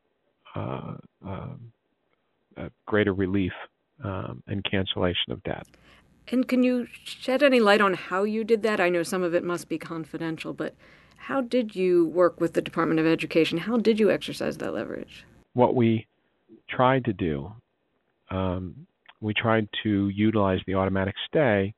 uh, 0.56 0.96
uh, 1.26 2.70
greater 2.86 3.14
relief 3.14 3.54
um, 4.04 4.44
and 4.48 4.64
cancellation 4.70 5.32
of 5.32 5.44
debt. 5.44 5.66
And 6.32 6.48
can 6.48 6.64
you 6.64 6.88
shed 7.04 7.42
any 7.42 7.60
light 7.60 7.82
on 7.82 7.94
how 7.94 8.24
you 8.24 8.44
did 8.44 8.62
that? 8.64 8.80
I 8.80 8.90
know 8.90 9.04
some 9.04 9.24
of 9.24 9.34
it 9.34 9.44
must 9.44 9.68
be 9.68 9.78
confidential, 9.78 10.54
but 10.54 10.76
how 11.18 11.42
did 11.42 11.76
you 11.76 12.08
work 12.08 12.40
with 12.40 12.54
the 12.54 12.62
Department 12.62 13.00
of 13.00 13.06
Education? 13.06 13.58
How 13.58 13.78
did 13.78 14.00
you 14.00 14.12
exercise 14.12 14.58
that 14.58 14.74
leverage? 14.74 15.26
What 15.54 15.76
we 15.76 16.08
tried 16.70 17.06
to 17.06 17.14
do, 17.14 17.52
um, 18.30 18.88
we 19.22 19.34
tried 19.34 19.68
to 19.84 20.10
utilize 20.10 20.60
the 20.66 20.76
automatic 20.76 21.16
stay 21.28 21.74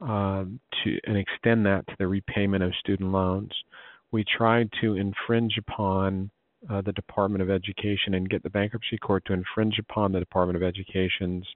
um, 0.00 0.60
to 0.82 0.98
and 1.04 1.16
extend 1.16 1.66
that 1.66 1.86
to 1.88 1.94
the 1.98 2.06
repayment 2.06 2.62
of 2.62 2.72
student 2.80 3.12
loans. 3.12 3.52
We 4.12 4.24
tried 4.24 4.70
to 4.80 4.96
infringe 4.96 5.56
upon 5.58 6.30
uh, 6.68 6.82
the 6.82 6.92
Department 6.92 7.42
of 7.42 7.50
Education 7.50 8.14
and 8.14 8.28
get 8.28 8.42
the 8.42 8.50
bankruptcy 8.50 8.98
court 8.98 9.24
to 9.26 9.32
infringe 9.32 9.78
upon 9.78 10.12
the 10.12 10.18
Department 10.18 10.56
of 10.56 10.62
Education's 10.62 11.46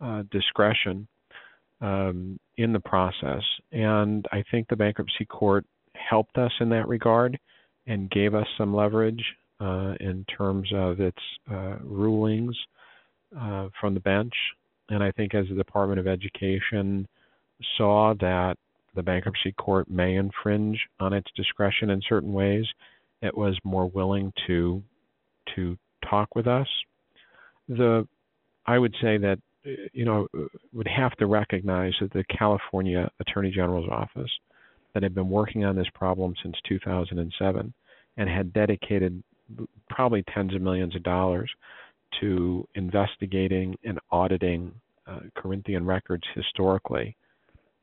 uh, 0.00 0.22
discretion 0.30 1.06
um, 1.80 2.38
in 2.56 2.72
the 2.72 2.80
process. 2.80 3.42
And 3.72 4.26
I 4.32 4.42
think 4.50 4.68
the 4.68 4.76
bankruptcy 4.76 5.24
court 5.24 5.64
helped 5.94 6.36
us 6.38 6.52
in 6.60 6.68
that 6.70 6.88
regard 6.88 7.38
and 7.86 8.10
gave 8.10 8.34
us 8.34 8.46
some 8.58 8.74
leverage 8.74 9.24
uh, 9.60 9.94
in 10.00 10.24
terms 10.36 10.68
of 10.74 11.00
its 11.00 11.18
uh, 11.50 11.76
rulings 11.82 12.56
uh, 13.38 13.68
from 13.80 13.94
the 13.94 14.00
bench. 14.00 14.32
And 14.88 15.02
I 15.02 15.12
think 15.12 15.34
as 15.34 15.46
the 15.48 15.54
Department 15.54 16.00
of 16.00 16.06
Education 16.06 17.06
saw 17.76 18.14
that 18.20 18.56
the 18.94 19.02
bankruptcy 19.02 19.52
court 19.52 19.88
may 19.88 20.16
infringe 20.16 20.80
on 20.98 21.12
its 21.12 21.30
discretion 21.36 21.90
in 21.90 22.02
certain 22.08 22.32
ways, 22.32 22.64
it 23.22 23.36
was 23.36 23.56
more 23.64 23.86
willing 23.86 24.32
to 24.46 24.82
to 25.54 25.76
talk 26.08 26.34
with 26.34 26.46
us. 26.46 26.68
The 27.68 28.06
I 28.66 28.78
would 28.78 28.94
say 29.00 29.18
that 29.18 29.38
you 29.92 30.04
know 30.04 30.26
would 30.72 30.88
have 30.88 31.12
to 31.16 31.26
recognize 31.26 31.92
that 32.00 32.12
the 32.12 32.24
California 32.24 33.10
Attorney 33.20 33.50
General's 33.50 33.88
office 33.90 34.30
that 34.94 35.02
had 35.02 35.14
been 35.14 35.28
working 35.28 35.64
on 35.64 35.76
this 35.76 35.88
problem 35.94 36.34
since 36.42 36.56
2007 36.68 37.72
and 38.16 38.28
had 38.28 38.52
dedicated 38.52 39.22
probably 39.88 40.24
tens 40.34 40.54
of 40.54 40.62
millions 40.62 40.96
of 40.96 41.02
dollars 41.02 41.50
to 42.20 42.66
investigating 42.74 43.76
and 43.84 43.98
auditing 44.10 44.72
uh, 45.06 45.20
Corinthian 45.36 45.86
records 45.86 46.24
historically 46.34 47.16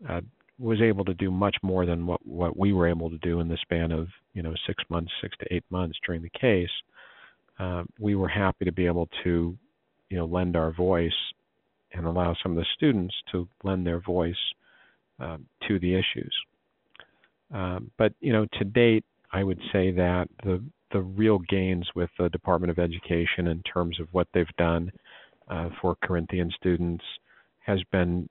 uh, 0.10 0.22
was 0.60 0.82
able 0.82 1.06
to 1.06 1.14
do 1.14 1.30
much 1.30 1.56
more 1.62 1.86
than 1.86 2.06
what 2.06 2.26
what 2.26 2.58
we 2.58 2.74
were 2.74 2.88
able 2.88 3.10
to 3.10 3.18
do 3.20 3.40
in 3.40 3.48
the 3.48 3.58
span 3.62 3.92
of 3.92 4.08
you 4.34 4.42
know 4.42 4.54
six 4.66 4.84
months, 4.90 5.12
six 5.22 5.36
to 5.40 5.54
eight 5.54 5.64
months 5.70 5.98
during 6.06 6.22
the 6.22 6.40
case. 6.40 6.70
Uh, 7.60 7.84
we 8.00 8.16
were 8.16 8.28
happy 8.28 8.66
to 8.66 8.72
be 8.72 8.86
able 8.86 9.08
to 9.24 9.58
you 10.10 10.18
know 10.18 10.26
lend 10.26 10.56
our 10.56 10.72
voice 10.72 11.12
and 11.94 12.06
allow 12.06 12.36
some 12.42 12.52
of 12.52 12.58
the 12.58 12.66
students 12.76 13.14
to 13.32 13.48
lend 13.64 13.86
their 13.86 14.00
voice 14.00 14.36
uh, 15.20 15.38
to 15.68 15.80
the 15.80 15.94
issues. 15.94 16.36
Um, 17.54 17.92
but 17.98 18.14
you 18.20 18.34
know, 18.34 18.46
to 18.60 18.66
date, 18.66 19.06
I 19.32 19.44
would 19.44 19.60
say 19.72 19.92
that 19.92 20.28
the 20.44 20.64
the 20.92 21.02
real 21.02 21.40
gains 21.40 21.88
with 21.96 22.10
the 22.18 22.30
Department 22.30 22.72
of 22.72 22.80
Education 22.80 23.48
in 23.48 23.62
terms 23.64 24.00
of 24.00 24.08
what 24.12 24.28
they've 24.34 24.46
done 24.58 24.92
uh, 25.50 25.70
for 25.82 25.96
Corinthian 26.02 26.52
students 26.58 27.04
has 27.60 27.80
been 27.92 28.30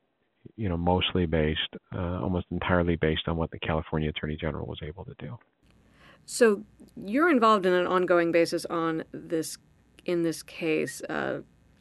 you 0.56 0.68
know, 0.68 0.76
mostly 0.76 1.26
based, 1.26 1.76
uh, 1.94 2.20
almost 2.20 2.46
entirely 2.50 2.96
based 2.96 3.22
on 3.26 3.36
what 3.36 3.50
the 3.50 3.58
California 3.58 4.08
Attorney 4.08 4.36
General 4.36 4.66
was 4.66 4.78
able 4.82 5.04
to 5.04 5.14
do. 5.18 5.36
So 6.24 6.62
you're 6.96 7.30
involved 7.30 7.66
in 7.66 7.72
an 7.72 7.86
ongoing 7.86 8.32
basis 8.32 8.64
on 8.66 9.04
this 9.12 9.58
in 10.04 10.22
this 10.22 10.42
case. 10.42 11.02
Uh, 11.02 11.40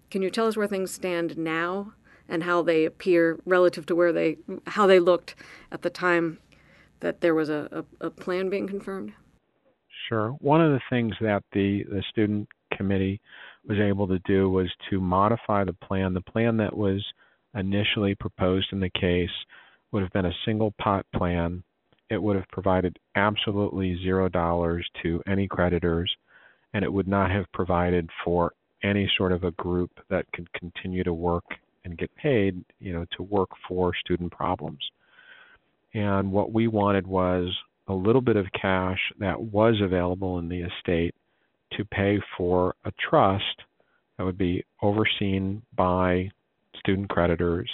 can 0.09 0.21
you 0.21 0.29
tell 0.29 0.47
us 0.47 0.55
where 0.55 0.67
things 0.67 0.91
stand 0.91 1.37
now 1.37 1.93
and 2.27 2.43
how 2.43 2.61
they 2.61 2.85
appear 2.85 3.39
relative 3.45 3.85
to 3.87 3.95
where 3.95 4.13
they 4.13 4.37
how 4.67 4.87
they 4.87 4.99
looked 4.99 5.35
at 5.71 5.81
the 5.81 5.89
time 5.89 6.39
that 6.99 7.21
there 7.21 7.35
was 7.35 7.49
a, 7.49 7.85
a, 8.01 8.07
a 8.07 8.09
plan 8.09 8.49
being 8.49 8.67
confirmed? 8.67 9.13
Sure. 10.07 10.29
One 10.39 10.61
of 10.61 10.71
the 10.71 10.81
things 10.89 11.13
that 11.21 11.43
the, 11.51 11.83
the 11.89 12.03
student 12.09 12.47
committee 12.75 13.21
was 13.67 13.79
able 13.79 14.07
to 14.07 14.19
do 14.19 14.49
was 14.49 14.71
to 14.89 14.99
modify 14.99 15.63
the 15.63 15.73
plan. 15.73 16.13
The 16.13 16.21
plan 16.21 16.57
that 16.57 16.75
was 16.75 17.03
initially 17.55 18.15
proposed 18.15 18.67
in 18.71 18.79
the 18.79 18.89
case 18.89 19.29
would 19.91 20.03
have 20.03 20.13
been 20.13 20.25
a 20.25 20.35
single 20.45 20.73
pot 20.79 21.05
plan. 21.15 21.63
It 22.09 22.21
would 22.21 22.35
have 22.35 22.47
provided 22.51 22.99
absolutely 23.15 23.97
zero 24.03 24.29
dollars 24.29 24.87
to 25.03 25.21
any 25.27 25.47
creditors, 25.47 26.13
and 26.73 26.83
it 26.83 26.91
would 26.91 27.07
not 27.07 27.31
have 27.31 27.51
provided 27.53 28.09
for 28.23 28.53
any 28.83 29.09
sort 29.17 29.31
of 29.31 29.43
a 29.43 29.51
group 29.51 29.91
that 30.09 30.25
could 30.33 30.51
continue 30.53 31.03
to 31.03 31.13
work 31.13 31.45
and 31.85 31.97
get 31.97 32.13
paid, 32.15 32.63
you 32.79 32.93
know, 32.93 33.05
to 33.15 33.23
work 33.23 33.49
for 33.67 33.93
student 33.95 34.31
problems. 34.31 34.79
And 35.93 36.31
what 36.31 36.51
we 36.51 36.67
wanted 36.67 37.07
was 37.07 37.49
a 37.87 37.93
little 37.93 38.21
bit 38.21 38.35
of 38.35 38.45
cash 38.59 38.99
that 39.19 39.39
was 39.39 39.75
available 39.81 40.39
in 40.39 40.49
the 40.49 40.61
estate 40.61 41.15
to 41.73 41.85
pay 41.85 42.19
for 42.37 42.75
a 42.85 42.91
trust 43.09 43.63
that 44.17 44.23
would 44.23 44.37
be 44.37 44.63
overseen 44.81 45.61
by 45.75 46.29
student 46.79 47.09
creditors 47.09 47.69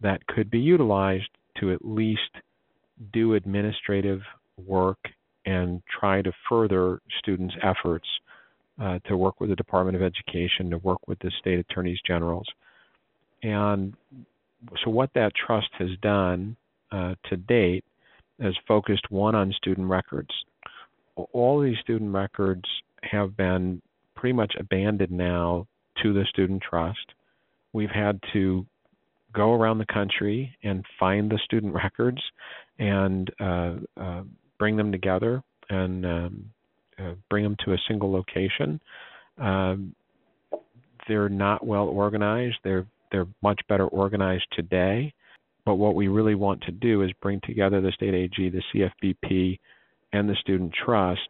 that 0.00 0.26
could 0.26 0.50
be 0.50 0.58
utilized 0.58 1.28
to 1.60 1.72
at 1.72 1.84
least 1.84 2.20
do 3.12 3.34
administrative 3.34 4.20
work 4.66 4.98
and 5.46 5.82
try 6.00 6.22
to 6.22 6.32
further 6.48 7.00
students' 7.18 7.54
efforts 7.62 8.06
uh, 8.80 8.98
to 9.06 9.16
work 9.16 9.40
with 9.40 9.50
the 9.50 9.56
Department 9.56 9.96
of 9.96 10.02
Education, 10.02 10.70
to 10.70 10.78
work 10.78 10.98
with 11.08 11.18
the 11.20 11.32
state 11.40 11.58
attorneys 11.58 11.98
generals. 12.06 12.46
And 13.42 13.94
so, 14.84 14.90
what 14.90 15.10
that 15.14 15.32
trust 15.34 15.68
has 15.78 15.90
done 16.02 16.56
uh, 16.90 17.14
to 17.28 17.36
date 17.36 17.84
is 18.40 18.54
focused 18.66 19.10
one 19.10 19.34
on 19.34 19.52
student 19.52 19.88
records. 19.88 20.30
All 21.32 21.60
these 21.60 21.78
student 21.80 22.12
records 22.14 22.64
have 23.02 23.36
been 23.36 23.82
pretty 24.14 24.32
much 24.32 24.54
abandoned 24.58 25.12
now 25.12 25.66
to 26.02 26.12
the 26.12 26.24
student 26.28 26.62
trust 26.62 27.14
we've 27.72 27.90
had 27.90 28.20
to 28.32 28.66
go 29.32 29.52
around 29.52 29.78
the 29.78 29.86
country 29.86 30.56
and 30.62 30.84
find 30.98 31.30
the 31.30 31.38
student 31.44 31.74
records 31.84 32.20
and 32.78 33.30
uh, 33.40 33.74
uh, 33.96 34.22
bring 34.58 34.76
them 34.76 34.92
together 34.92 35.42
and 35.70 36.06
um, 36.06 36.50
uh, 36.98 37.12
bring 37.30 37.44
them 37.44 37.56
to 37.64 37.72
a 37.72 37.78
single 37.86 38.10
location. 38.10 38.80
Um, 39.38 39.94
they're 41.06 41.28
not 41.28 41.66
well 41.66 41.88
organized. 41.88 42.56
They're 42.64 42.86
they're 43.10 43.26
much 43.42 43.60
better 43.68 43.86
organized 43.86 44.46
today. 44.52 45.14
But 45.64 45.76
what 45.76 45.94
we 45.94 46.08
really 46.08 46.34
want 46.34 46.62
to 46.62 46.72
do 46.72 47.02
is 47.02 47.10
bring 47.20 47.40
together 47.44 47.80
the 47.80 47.92
state 47.92 48.14
AG, 48.14 48.34
the 48.36 48.62
CFBP, 48.72 49.58
and 50.12 50.28
the 50.28 50.36
student 50.40 50.72
trust, 50.84 51.28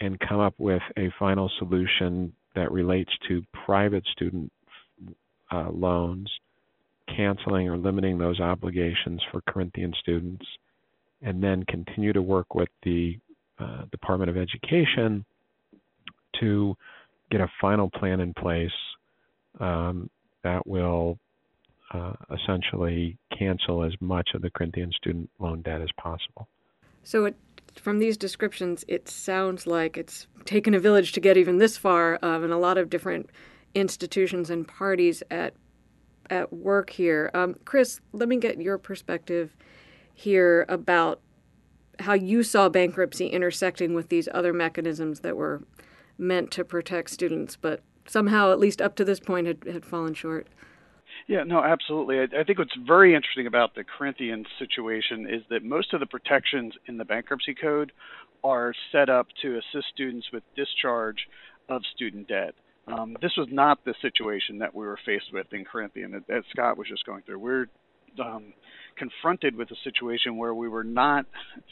and 0.00 0.18
come 0.20 0.40
up 0.40 0.54
with 0.58 0.82
a 0.96 1.12
final 1.18 1.50
solution 1.58 2.32
that 2.54 2.72
relates 2.72 3.10
to 3.28 3.42
private 3.64 4.04
student 4.12 4.52
uh, 5.52 5.70
loans, 5.70 6.30
canceling 7.14 7.68
or 7.68 7.76
limiting 7.76 8.18
those 8.18 8.40
obligations 8.40 9.20
for 9.30 9.40
Corinthian 9.42 9.92
students, 10.00 10.44
and 11.20 11.42
then 11.42 11.64
continue 11.64 12.12
to 12.12 12.22
work 12.22 12.54
with 12.54 12.68
the 12.82 13.18
uh, 13.58 13.84
Department 13.90 14.30
of 14.30 14.36
Education 14.36 15.24
to 16.40 16.74
get 17.30 17.40
a 17.40 17.48
final 17.60 17.90
plan 17.90 18.20
in 18.20 18.34
place 18.34 18.70
um, 19.60 20.08
that 20.42 20.66
will 20.66 21.18
uh, 21.92 22.14
essentially 22.32 23.16
cancel 23.36 23.84
as 23.84 23.92
much 24.00 24.30
of 24.34 24.42
the 24.42 24.50
Corinthian 24.50 24.90
student 24.92 25.28
loan 25.38 25.62
debt 25.62 25.80
as 25.80 25.90
possible. 25.98 26.48
So, 27.04 27.26
it, 27.26 27.36
from 27.76 27.98
these 27.98 28.16
descriptions, 28.16 28.84
it 28.88 29.08
sounds 29.08 29.66
like 29.66 29.96
it's 29.96 30.26
taken 30.44 30.74
a 30.74 30.80
village 30.80 31.12
to 31.12 31.20
get 31.20 31.36
even 31.36 31.58
this 31.58 31.76
far, 31.76 32.18
um, 32.22 32.44
and 32.44 32.52
a 32.52 32.58
lot 32.58 32.78
of 32.78 32.88
different 32.90 33.28
institutions 33.74 34.50
and 34.50 34.66
parties 34.66 35.22
at 35.30 35.54
at 36.30 36.52
work 36.52 36.90
here. 36.90 37.30
Um, 37.34 37.56
Chris, 37.64 38.00
let 38.12 38.28
me 38.28 38.36
get 38.36 38.60
your 38.60 38.78
perspective 38.78 39.56
here 40.14 40.64
about 40.68 41.20
how 42.00 42.14
you 42.14 42.42
saw 42.42 42.68
bankruptcy 42.68 43.26
intersecting 43.26 43.92
with 43.94 44.08
these 44.08 44.28
other 44.32 44.52
mechanisms 44.52 45.20
that 45.20 45.36
were 45.36 45.62
meant 46.16 46.50
to 46.52 46.64
protect 46.64 47.10
students, 47.10 47.56
but 47.56 47.82
somehow, 48.06 48.50
at 48.50 48.58
least 48.58 48.80
up 48.80 48.94
to 48.96 49.04
this 49.04 49.20
point, 49.20 49.46
had, 49.46 49.64
had 49.64 49.84
fallen 49.84 50.14
short. 50.14 50.46
Yeah, 51.26 51.44
no, 51.44 51.62
absolutely. 51.62 52.18
I, 52.18 52.40
I 52.40 52.44
think 52.44 52.58
what's 52.58 52.76
very 52.86 53.14
interesting 53.14 53.46
about 53.46 53.74
the 53.74 53.84
Corinthian 53.84 54.44
situation 54.58 55.26
is 55.28 55.42
that 55.50 55.62
most 55.62 55.92
of 55.92 56.00
the 56.00 56.06
protections 56.06 56.74
in 56.86 56.96
the 56.96 57.04
bankruptcy 57.04 57.54
code 57.54 57.92
are 58.42 58.74
set 58.90 59.08
up 59.08 59.28
to 59.42 59.58
assist 59.58 59.88
students 59.92 60.28
with 60.32 60.42
discharge 60.56 61.28
of 61.68 61.82
student 61.94 62.28
debt. 62.28 62.54
Um, 62.88 63.16
this 63.22 63.32
was 63.36 63.48
not 63.50 63.84
the 63.84 63.94
situation 64.02 64.58
that 64.58 64.74
we 64.74 64.84
were 64.84 64.98
faced 65.06 65.32
with 65.32 65.46
in 65.52 65.64
Corinthian 65.64 66.12
that, 66.12 66.26
that 66.26 66.42
Scott 66.50 66.76
was 66.76 66.88
just 66.88 67.06
going 67.06 67.22
through. 67.22 67.38
We're 67.38 67.66
um, 68.20 68.52
confronted 68.96 69.56
with 69.56 69.70
a 69.70 69.76
situation 69.84 70.36
where 70.36 70.54
we 70.54 70.68
were 70.68 70.84
not 70.84 71.24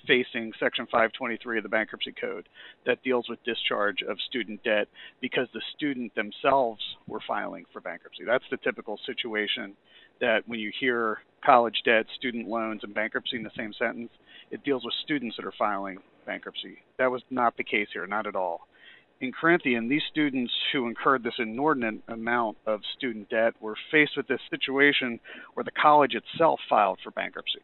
facing 0.07 0.52
Section 0.59 0.87
523 0.87 1.59
of 1.59 1.62
the 1.62 1.69
Bankruptcy 1.69 2.14
Code 2.19 2.49
that 2.87 3.02
deals 3.02 3.26
with 3.29 3.43
discharge 3.45 4.02
of 4.09 4.17
student 4.29 4.62
debt 4.62 4.88
because 5.21 5.49
the 5.52 5.62
student 5.76 6.14
themselves 6.14 6.81
were 7.07 7.21
filing 7.26 7.64
for 7.73 7.81
bankruptcy. 7.81 8.25
That's 8.25 8.45
the 8.50 8.57
typical 8.59 8.99
situation 9.05 9.75
that 10.21 10.47
when 10.47 10.61
you 10.61 10.71
hear 10.79 11.19
college 11.45 11.83
debt, 11.85 12.07
student 12.17 12.49
loans, 12.49 12.83
and 12.85 12.95
bankruptcy 12.95 13.37
in 13.37 13.43
the 13.43 13.50
same 13.57 13.73
sentence, 13.79 14.11
it 14.50 14.64
deals 14.64 14.85
with 14.85 14.95
students 15.02 15.37
that 15.37 15.47
are 15.47 15.55
filing 15.59 15.99
bankruptcy. 16.26 16.79
That 16.99 17.11
was 17.11 17.23
not 17.31 17.57
the 17.57 17.64
case 17.64 17.88
here, 17.93 18.07
not 18.07 18.26
at 18.26 18.37
all 18.37 18.69
in 19.21 19.33
Corinthian, 19.33 19.89
these 19.89 20.03
students 20.11 20.53
who 20.73 20.87
incurred 20.87 21.23
this 21.23 21.35
inordinate 21.39 22.03
amount 22.09 22.57
of 22.67 22.81
student 22.97 23.29
debt 23.29 23.53
were 23.61 23.77
faced 23.91 24.17
with 24.17 24.27
this 24.27 24.41
situation 24.49 25.21
where 25.55 25.65
the 25.65 25.71
college 25.71 26.15
itself 26.15 26.59
filed 26.69 26.99
for 27.05 27.11
bankruptcy. 27.11 27.61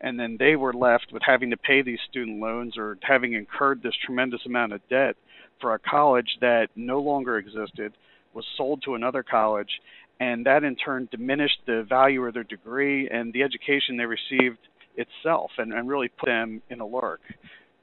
And 0.00 0.18
then 0.18 0.36
they 0.38 0.56
were 0.56 0.72
left 0.72 1.12
with 1.12 1.22
having 1.24 1.50
to 1.50 1.56
pay 1.56 1.82
these 1.82 2.00
student 2.08 2.40
loans 2.40 2.76
or 2.76 2.98
having 3.02 3.34
incurred 3.34 3.82
this 3.82 3.94
tremendous 4.04 4.40
amount 4.46 4.72
of 4.72 4.80
debt 4.88 5.14
for 5.60 5.74
a 5.74 5.78
college 5.78 6.38
that 6.40 6.68
no 6.74 7.00
longer 7.00 7.38
existed, 7.38 7.92
was 8.32 8.44
sold 8.56 8.82
to 8.84 8.94
another 8.94 9.22
college, 9.22 9.80
and 10.18 10.46
that 10.46 10.64
in 10.64 10.74
turn 10.74 11.08
diminished 11.10 11.58
the 11.66 11.84
value 11.88 12.24
of 12.24 12.34
their 12.34 12.44
degree 12.44 13.08
and 13.08 13.32
the 13.32 13.42
education 13.42 13.96
they 13.96 14.06
received 14.06 14.58
itself 14.96 15.50
and, 15.58 15.72
and 15.72 15.88
really 15.88 16.08
put 16.08 16.26
them 16.26 16.62
in 16.70 16.80
a 16.80 16.86
lurk 16.86 17.20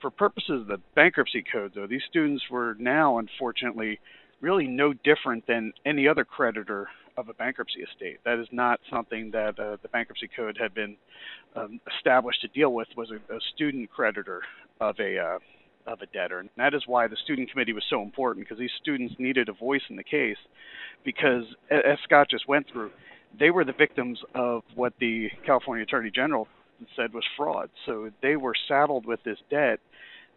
for 0.01 0.09
purposes 0.09 0.61
of 0.61 0.67
the 0.67 0.79
bankruptcy 0.95 1.43
code, 1.51 1.71
though, 1.75 1.87
these 1.87 2.03
students 2.09 2.43
were 2.49 2.75
now, 2.79 3.17
unfortunately, 3.17 3.99
really 4.41 4.67
no 4.67 4.93
different 4.93 5.45
than 5.47 5.73
any 5.85 6.07
other 6.07 6.23
creditor 6.23 6.87
of 7.17 7.29
a 7.29 7.33
bankruptcy 7.33 7.81
estate. 7.81 8.19
That 8.23 8.39
is 8.39 8.47
not 8.51 8.79
something 8.91 9.31
that 9.31 9.59
uh, 9.59 9.77
the 9.81 9.87
bankruptcy 9.89 10.29
code 10.35 10.57
had 10.59 10.73
been 10.73 10.95
um, 11.55 11.79
established 11.97 12.41
to 12.41 12.47
deal 12.49 12.73
with. 12.73 12.87
Was 12.95 13.09
a, 13.11 13.33
a 13.33 13.39
student 13.55 13.89
creditor 13.89 14.41
of 14.79 14.95
a 14.99 15.17
uh, 15.17 15.39
of 15.91 16.01
a 16.01 16.05
debtor, 16.07 16.39
and 16.39 16.49
that 16.57 16.73
is 16.73 16.83
why 16.85 17.07
the 17.07 17.15
student 17.23 17.49
committee 17.49 17.73
was 17.73 17.83
so 17.89 18.01
important 18.01 18.45
because 18.45 18.59
these 18.59 18.71
students 18.79 19.15
needed 19.17 19.49
a 19.49 19.53
voice 19.53 19.81
in 19.89 19.95
the 19.95 20.03
case. 20.03 20.37
Because 21.03 21.43
as 21.71 21.97
Scott 22.03 22.27
just 22.29 22.47
went 22.47 22.67
through, 22.71 22.91
they 23.39 23.49
were 23.49 23.63
the 23.63 23.73
victims 23.73 24.19
of 24.35 24.63
what 24.75 24.93
the 24.99 25.29
California 25.45 25.83
Attorney 25.83 26.11
General 26.11 26.47
said 26.95 27.13
was 27.13 27.23
fraud. 27.35 27.69
So 27.85 28.11
they 28.21 28.35
were 28.35 28.53
saddled 28.67 29.05
with 29.05 29.23
this 29.23 29.37
debt 29.49 29.79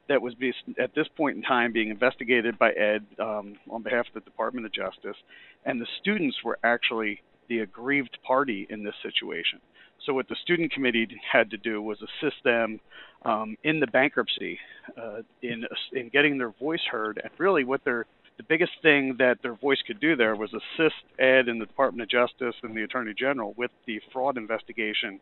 that 0.09 0.21
was 0.21 0.35
be, 0.35 0.53
at 0.79 0.95
this 0.95 1.07
point 1.17 1.37
in 1.37 1.43
time 1.43 1.73
being 1.73 1.89
investigated 1.89 2.59
by 2.59 2.73
Ed 2.73 3.07
um, 3.21 3.55
on 3.71 3.83
behalf 3.83 4.07
of 4.09 4.15
the 4.15 4.21
Department 4.21 4.67
of 4.67 4.73
Justice, 4.73 5.17
and 5.65 5.81
the 5.81 5.87
students 6.01 6.37
were 6.45 6.59
actually 6.65 7.23
the 7.49 7.61
aggrieved 7.61 8.19
party 8.27 8.67
in 8.71 8.83
this 8.83 8.95
situation. 9.03 9.61
So 10.07 10.15
what 10.15 10.29
the 10.29 10.37
student 10.43 10.73
committee 10.73 11.07
had 11.31 11.51
to 11.51 11.57
do 11.59 11.81
was 11.83 11.99
assist 12.03 12.37
them 12.43 12.81
um, 13.25 13.57
in 13.63 13.81
the 13.81 13.87
bankruptcy, 13.87 14.59
uh, 14.97 15.21
in 15.43 15.65
in 15.93 16.09
getting 16.09 16.39
their 16.39 16.51
voice 16.51 16.81
heard, 16.91 17.21
and 17.23 17.31
really 17.39 17.65
what 17.65 17.85
their 17.85 18.07
the 18.37 18.43
biggest 18.45 18.73
thing 18.81 19.17
that 19.19 19.37
their 19.43 19.55
voice 19.55 19.79
could 19.87 20.01
do 20.01 20.17
there 20.17 20.35
was 20.35 20.50
assist 20.55 20.95
Ed 21.19 21.49
and 21.49 21.61
the 21.61 21.67
Department 21.67 22.03
of 22.03 22.09
Justice 22.09 22.55
and 22.63 22.75
the 22.75 22.83
Attorney 22.83 23.13
General 23.13 23.53
with 23.57 23.71
the 23.87 24.00
fraud 24.13 24.39
investigation 24.39 25.21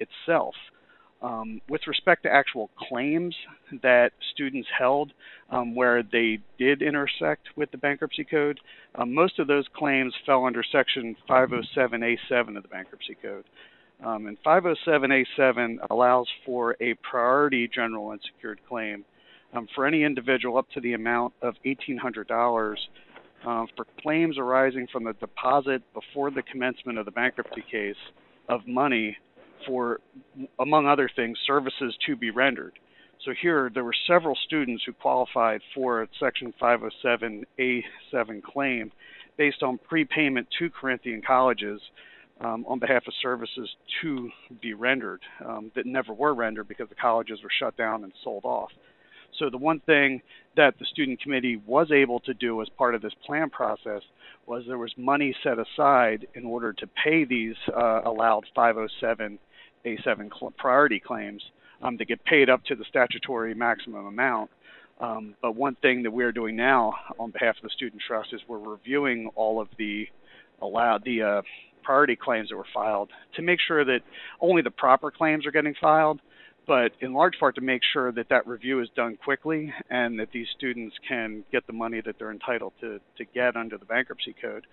itself. 0.00 0.54
Um, 1.22 1.60
with 1.68 1.82
respect 1.86 2.24
to 2.24 2.32
actual 2.32 2.68
claims 2.88 3.36
that 3.82 4.10
students 4.32 4.68
held 4.76 5.12
um, 5.50 5.76
where 5.76 6.02
they 6.02 6.40
did 6.58 6.82
intersect 6.82 7.46
with 7.54 7.70
the 7.70 7.78
bankruptcy 7.78 8.24
code, 8.24 8.58
um, 8.96 9.14
most 9.14 9.38
of 9.38 9.46
those 9.46 9.66
claims 9.72 10.12
fell 10.26 10.44
under 10.44 10.64
Section 10.64 11.14
507A7 11.28 12.56
of 12.56 12.62
the 12.62 12.68
bankruptcy 12.68 13.16
code. 13.22 13.44
Um, 14.04 14.26
and 14.26 14.36
507A7 14.42 15.76
allows 15.90 16.26
for 16.44 16.76
a 16.80 16.94
priority 16.94 17.68
general 17.72 18.10
unsecured 18.10 18.58
claim 18.68 19.04
um, 19.52 19.68
for 19.76 19.86
any 19.86 20.02
individual 20.02 20.58
up 20.58 20.68
to 20.70 20.80
the 20.80 20.94
amount 20.94 21.34
of 21.40 21.54
$1,800 21.64 22.76
uh, 23.44 23.66
for 23.76 23.86
claims 24.00 24.38
arising 24.38 24.88
from 24.90 25.04
the 25.04 25.12
deposit 25.14 25.82
before 25.94 26.32
the 26.32 26.42
commencement 26.42 26.98
of 26.98 27.04
the 27.04 27.12
bankruptcy 27.12 27.62
case 27.70 27.94
of 28.48 28.66
money 28.66 29.16
for, 29.66 30.00
among 30.60 30.86
other 30.86 31.10
things, 31.14 31.38
services 31.46 31.96
to 32.06 32.16
be 32.16 32.30
rendered. 32.30 32.78
So 33.24 33.32
here, 33.40 33.70
there 33.72 33.84
were 33.84 33.94
several 34.06 34.36
students 34.46 34.82
who 34.84 34.92
qualified 34.92 35.60
for 35.74 36.02
a 36.02 36.08
Section 36.18 36.52
507A7 36.60 38.42
claim 38.42 38.90
based 39.38 39.62
on 39.62 39.78
prepayment 39.78 40.48
to 40.58 40.70
Corinthian 40.70 41.22
colleges 41.24 41.80
um, 42.40 42.64
on 42.66 42.80
behalf 42.80 43.06
of 43.06 43.14
services 43.22 43.70
to 44.02 44.28
be 44.60 44.74
rendered 44.74 45.20
um, 45.44 45.70
that 45.76 45.86
never 45.86 46.12
were 46.12 46.34
rendered 46.34 46.66
because 46.66 46.88
the 46.88 46.96
colleges 46.96 47.38
were 47.42 47.50
shut 47.60 47.76
down 47.76 48.02
and 48.02 48.12
sold 48.24 48.44
off. 48.44 48.70
So 49.38 49.48
the 49.50 49.58
one 49.58 49.80
thing 49.80 50.20
that 50.56 50.74
the 50.78 50.84
student 50.84 51.20
committee 51.20 51.60
was 51.64 51.90
able 51.90 52.20
to 52.20 52.34
do 52.34 52.60
as 52.60 52.68
part 52.76 52.94
of 52.94 53.02
this 53.02 53.14
plan 53.24 53.48
process 53.50 54.02
was 54.46 54.64
there 54.66 54.78
was 54.78 54.92
money 54.98 55.34
set 55.42 55.58
aside 55.58 56.26
in 56.34 56.44
order 56.44 56.72
to 56.72 56.86
pay 57.02 57.24
these 57.24 57.54
uh, 57.74 58.02
allowed 58.04 58.44
507 58.54 59.38
a7 59.84 60.30
cl- 60.38 60.52
priority 60.58 61.00
claims 61.00 61.42
um, 61.82 61.98
to 61.98 62.04
get 62.04 62.24
paid 62.24 62.48
up 62.48 62.64
to 62.64 62.74
the 62.74 62.84
statutory 62.88 63.54
maximum 63.54 64.06
amount. 64.06 64.50
Um, 65.00 65.34
but 65.42 65.56
one 65.56 65.74
thing 65.76 66.04
that 66.04 66.12
we're 66.12 66.32
doing 66.32 66.54
now 66.54 66.92
on 67.18 67.30
behalf 67.30 67.56
of 67.56 67.62
the 67.62 67.70
Student 67.70 68.02
Trust 68.06 68.32
is 68.32 68.40
we're 68.46 68.58
reviewing 68.58 69.30
all 69.34 69.60
of 69.60 69.68
the 69.78 70.06
allowed 70.60 71.02
the 71.04 71.22
uh, 71.22 71.42
priority 71.82 72.16
claims 72.16 72.50
that 72.50 72.56
were 72.56 72.66
filed 72.72 73.10
to 73.34 73.42
make 73.42 73.58
sure 73.66 73.84
that 73.84 74.00
only 74.40 74.62
the 74.62 74.70
proper 74.70 75.10
claims 75.10 75.44
are 75.44 75.50
getting 75.50 75.74
filed, 75.80 76.20
but 76.66 76.92
in 77.00 77.12
large 77.12 77.34
part 77.40 77.56
to 77.56 77.60
make 77.60 77.82
sure 77.92 78.12
that 78.12 78.28
that 78.28 78.46
review 78.46 78.80
is 78.80 78.88
done 78.94 79.16
quickly 79.16 79.72
and 79.90 80.20
that 80.20 80.28
these 80.32 80.46
students 80.56 80.94
can 81.08 81.42
get 81.50 81.66
the 81.66 81.72
money 81.72 82.00
that 82.04 82.16
they're 82.18 82.30
entitled 82.30 82.72
to 82.80 83.00
to 83.18 83.24
get 83.34 83.56
under 83.56 83.76
the 83.76 83.84
bankruptcy 83.84 84.34
code. 84.40 84.64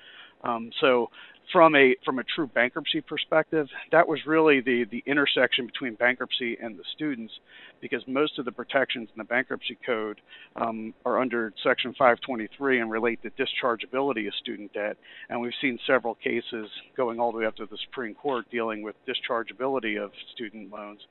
Um, 0.44 0.72
so 0.80 1.10
from 1.52 1.76
a 1.76 1.96
from 2.06 2.20
a 2.20 2.24
true 2.24 2.48
bankruptcy 2.48 3.02
perspective, 3.02 3.68
that 3.92 4.08
was 4.08 4.20
really 4.26 4.62
the 4.62 4.86
the 4.92 5.04
intersection 5.06 5.66
between 5.66 5.96
bankruptcy 5.96 6.58
and 6.62 6.78
the 6.78 6.84
students, 6.96 7.34
because 7.82 8.02
most 8.08 8.38
of 8.40 8.46
the 8.46 8.52
protections 8.52 9.10
in 9.14 9.18
the 9.18 9.24
bankruptcy 9.24 9.78
code 9.86 10.22
um, 10.56 10.94
are 11.06 11.20
under 11.20 11.54
Section 11.64 11.92
523 11.94 12.80
and 12.80 12.92
relate 12.92 13.20
to 13.24 13.32
dischargeability 13.32 14.28
of 14.28 14.34
student 14.36 14.74
debt, 14.74 14.98
and 15.30 15.42
we've 15.42 15.54
seen 15.62 15.80
several 15.88 16.16
cases 16.16 16.70
going 16.96 17.20
all 17.20 17.32
the 17.32 17.40
way 17.40 17.46
up 17.46 17.56
to 17.56 17.66
the 17.66 17.78
Supreme 17.86 18.14
Court 18.14 18.46
dealing 18.52 18.84
with 18.84 18.96
dischargeability 19.08 20.02
of 20.02 20.12
student 20.36 20.72
loans 20.72 21.02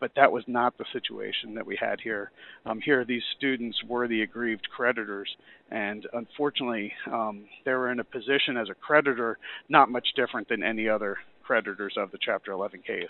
but 0.00 0.12
that 0.16 0.30
was 0.30 0.44
not 0.46 0.76
the 0.78 0.84
situation 0.92 1.54
that 1.54 1.66
we 1.66 1.76
had 1.80 2.00
here. 2.00 2.30
Um, 2.66 2.80
here, 2.80 3.04
these 3.04 3.22
students 3.36 3.76
were 3.84 4.08
the 4.08 4.22
aggrieved 4.22 4.68
creditors, 4.74 5.28
and 5.70 6.06
unfortunately, 6.12 6.92
um, 7.10 7.46
they 7.64 7.72
were 7.72 7.90
in 7.90 8.00
a 8.00 8.04
position 8.04 8.56
as 8.56 8.68
a 8.68 8.74
creditor 8.74 9.38
not 9.68 9.90
much 9.90 10.08
different 10.16 10.48
than 10.48 10.62
any 10.62 10.88
other 10.88 11.18
creditors 11.42 11.94
of 11.96 12.10
the 12.10 12.18
Chapter 12.20 12.52
11 12.52 12.82
case. 12.86 13.06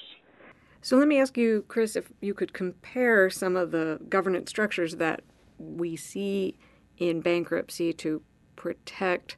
So 0.81 0.97
let 0.97 1.09
me 1.09 1.21
ask 1.21 1.37
you, 1.37 1.65
Chris, 1.69 1.97
if 1.97 2.13
you 2.21 2.35
could 2.35 2.53
compare 2.53 3.29
some 3.31 3.57
of 3.57 3.73
the 3.73 3.99
governance 4.09 4.51
structures 4.51 4.97
that 4.97 5.23
we 5.59 5.97
see 5.97 6.57
in 6.99 7.21
bankruptcy 7.21 7.93
to 7.93 8.23
protect 8.55 9.37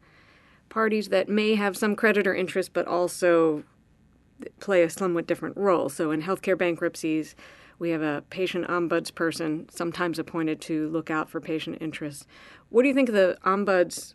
parties 0.68 1.08
that 1.08 1.28
may 1.28 1.54
have 1.54 1.76
some 1.76 1.96
creditor 1.96 2.34
interest 2.34 2.72
but 2.72 2.86
also 2.86 3.64
play 4.60 4.82
a 4.82 4.90
somewhat 4.90 5.26
different 5.26 5.56
role. 5.56 5.88
So 5.88 6.10
in 6.10 6.22
healthcare 6.22 6.56
bankruptcies, 6.56 7.34
we 7.78 7.90
have 7.90 8.02
a 8.02 8.22
patient 8.30 8.68
ombudsperson, 8.68 9.70
sometimes 9.70 10.18
appointed 10.18 10.60
to 10.62 10.88
look 10.90 11.10
out 11.10 11.30
for 11.30 11.40
patient 11.40 11.78
interests. 11.80 12.26
What 12.68 12.82
do 12.82 12.88
you 12.88 12.94
think 12.94 13.08
of 13.08 13.14
the 13.14 13.38
ombuds 13.44 14.14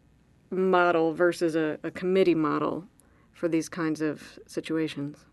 model 0.51 1.13
versus 1.13 1.55
a, 1.55 1.79
a 1.83 1.91
committee 1.91 2.35
model 2.35 2.85
for 3.33 3.47
these 3.49 3.67
kinds 3.67 4.01
of 4.01 4.39
situations? 4.45 5.25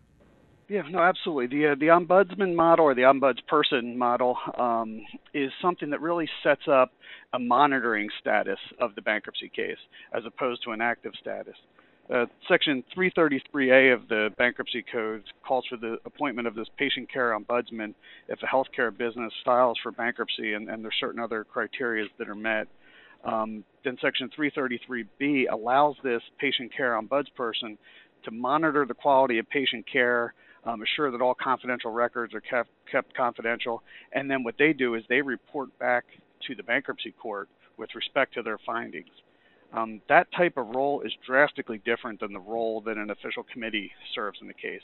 Yeah, 0.69 0.83
no, 0.89 0.99
absolutely. 0.99 1.47
The 1.59 1.67
uh, 1.67 1.75
the 1.75 1.87
ombudsman 1.87 2.55
model 2.55 2.85
or 2.85 2.95
the 2.95 3.01
ombudsperson 3.01 3.95
model 3.95 4.37
um, 4.57 5.01
is 5.33 5.51
something 5.61 5.89
that 5.89 6.01
really 6.01 6.27
sets 6.41 6.67
up 6.67 6.91
a 7.33 7.39
monitoring 7.39 8.09
status 8.19 8.59
of 8.79 8.95
the 8.95 9.01
bankruptcy 9.01 9.49
case 9.49 9.77
as 10.13 10.23
opposed 10.25 10.63
to 10.63 10.71
an 10.71 10.81
active 10.81 11.13
status. 11.19 11.55
Uh, 12.11 12.25
Section 12.49 12.83
333A 12.95 13.93
of 13.93 14.07
the 14.09 14.29
Bankruptcy 14.37 14.83
Code 14.91 15.23
calls 15.45 15.65
for 15.69 15.77
the 15.77 15.97
appointment 16.05 16.47
of 16.47 16.55
this 16.55 16.67
patient 16.77 17.11
care 17.11 17.37
ombudsman 17.37 17.93
if 18.27 18.39
a 18.43 18.45
healthcare 18.45 18.95
business 18.95 19.31
files 19.45 19.77
for 19.81 19.91
bankruptcy 19.91 20.53
and, 20.53 20.69
and 20.69 20.83
there's 20.83 20.95
certain 20.99 21.21
other 21.21 21.45
criteria 21.45 22.05
that 22.19 22.27
are 22.27 22.35
met. 22.35 22.67
Um, 23.23 23.63
then 23.85 23.97
Section 24.01 24.29
333B 24.37 25.45
allows 25.49 25.95
this 26.03 26.21
patient 26.39 26.73
care 26.75 26.99
ombudsperson 27.01 27.77
to 28.25 28.31
monitor 28.31 28.85
the 28.85 28.93
quality 28.93 29.39
of 29.39 29.49
patient 29.49 29.85
care, 29.91 30.33
um, 30.65 30.81
assure 30.81 31.09
that 31.09 31.21
all 31.21 31.35
confidential 31.35 31.91
records 31.91 32.33
are 32.33 32.41
kept, 32.41 32.69
kept 32.91 33.15
confidential, 33.15 33.81
and 34.11 34.29
then 34.29 34.43
what 34.43 34.55
they 34.59 34.73
do 34.73 34.95
is 34.95 35.03
they 35.07 35.21
report 35.21 35.77
back 35.79 36.03
to 36.47 36.55
the 36.55 36.63
bankruptcy 36.63 37.11
court 37.11 37.47
with 37.77 37.89
respect 37.95 38.33
to 38.33 38.41
their 38.41 38.57
findings. 38.65 39.09
Um, 39.73 40.01
that 40.07 40.27
type 40.37 40.57
of 40.57 40.67
role 40.67 41.01
is 41.01 41.11
drastically 41.25 41.81
different 41.83 42.19
than 42.19 42.31
the 42.31 42.39
role 42.39 42.81
that 42.81 42.97
an 42.97 43.09
official 43.09 43.43
committee 43.51 43.91
serves 44.13 44.37
in 44.39 44.47
the 44.47 44.53
case. 44.53 44.83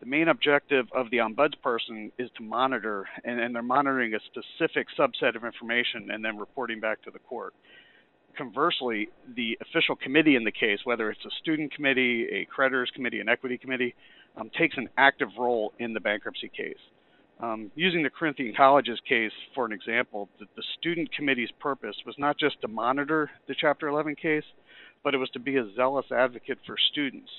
The 0.00 0.06
main 0.06 0.28
objective 0.28 0.86
of 0.94 1.10
the 1.10 1.18
ombudsperson 1.18 2.12
is 2.18 2.30
to 2.36 2.42
monitor, 2.42 3.06
and, 3.24 3.40
and 3.40 3.54
they're 3.54 3.62
monitoring 3.62 4.14
a 4.14 4.18
specific 4.20 4.88
subset 4.98 5.36
of 5.36 5.44
information 5.44 6.10
and 6.10 6.24
then 6.24 6.38
reporting 6.38 6.80
back 6.80 7.02
to 7.02 7.10
the 7.10 7.18
court. 7.18 7.54
Conversely, 8.36 9.08
the 9.36 9.58
official 9.60 9.96
committee 9.96 10.36
in 10.36 10.44
the 10.44 10.52
case, 10.52 10.78
whether 10.84 11.10
it's 11.10 11.24
a 11.26 11.30
student 11.42 11.74
committee, 11.74 12.26
a 12.32 12.44
creditors 12.46 12.90
committee, 12.94 13.20
an 13.20 13.28
equity 13.28 13.58
committee, 13.58 13.94
um, 14.36 14.50
takes 14.56 14.76
an 14.76 14.88
active 14.96 15.28
role 15.38 15.72
in 15.78 15.92
the 15.92 16.00
bankruptcy 16.00 16.48
case. 16.48 16.78
Um, 17.42 17.70
using 17.74 18.02
the 18.02 18.10
Corinthian 18.10 18.54
College's 18.54 19.00
case 19.08 19.32
for 19.54 19.64
an 19.64 19.72
example, 19.72 20.28
the, 20.38 20.46
the, 20.56 20.62
student 20.78 21.10
committee's 21.14 21.50
purpose 21.58 21.96
was 22.04 22.14
not 22.18 22.38
just 22.38 22.60
to 22.60 22.68
monitor 22.68 23.30
the 23.48 23.54
Chapter 23.58 23.88
11 23.88 24.16
case, 24.16 24.44
but 25.02 25.14
it 25.14 25.18
was 25.18 25.30
to 25.30 25.38
be 25.38 25.56
a 25.56 25.66
zealous 25.74 26.04
advocate 26.12 26.58
for 26.66 26.76
students. 26.90 27.30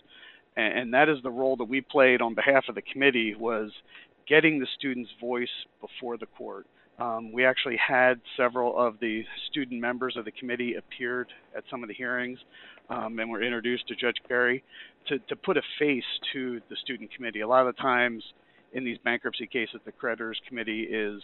And, 0.57 0.79
and 0.79 0.93
that 0.95 1.07
is 1.07 1.17
the 1.21 1.29
role 1.29 1.55
that 1.57 1.65
we 1.65 1.81
played 1.81 2.19
on 2.19 2.33
behalf 2.33 2.65
of 2.67 2.73
the 2.73 2.81
committee 2.81 3.35
was 3.35 3.71
getting 4.27 4.59
the 4.59 4.67
students' 4.75 5.11
voice 5.19 5.49
before 5.81 6.17
the 6.17 6.25
court. 6.25 6.65
Um, 6.99 7.31
we 7.31 7.45
actually 7.45 7.77
had 7.77 8.21
several 8.37 8.77
of 8.77 8.99
the 8.99 9.23
student 9.49 9.81
members 9.81 10.17
of 10.17 10.25
the 10.25 10.31
committee 10.31 10.75
appeared 10.75 11.27
at 11.55 11.63
some 11.69 11.83
of 11.83 11.89
the 11.89 11.95
hearings 11.95 12.39
um, 12.89 13.19
and 13.19 13.29
were 13.29 13.41
introduced 13.41 13.87
to 13.87 13.95
Judge 13.95 14.17
Carey 14.27 14.63
to, 15.07 15.19
to 15.19 15.35
put 15.35 15.57
a 15.57 15.61
face 15.79 16.03
to 16.33 16.59
the 16.69 16.75
student 16.75 17.13
committee. 17.13 17.41
A 17.41 17.47
lot 17.47 17.67
of 17.67 17.75
the 17.75 17.81
times, 17.81 18.23
in 18.73 18.84
these 18.84 18.97
bankruptcy 19.03 19.47
cases, 19.47 19.79
the 19.86 19.91
creditors 19.91 20.39
committee 20.47 20.84
is 20.84 21.21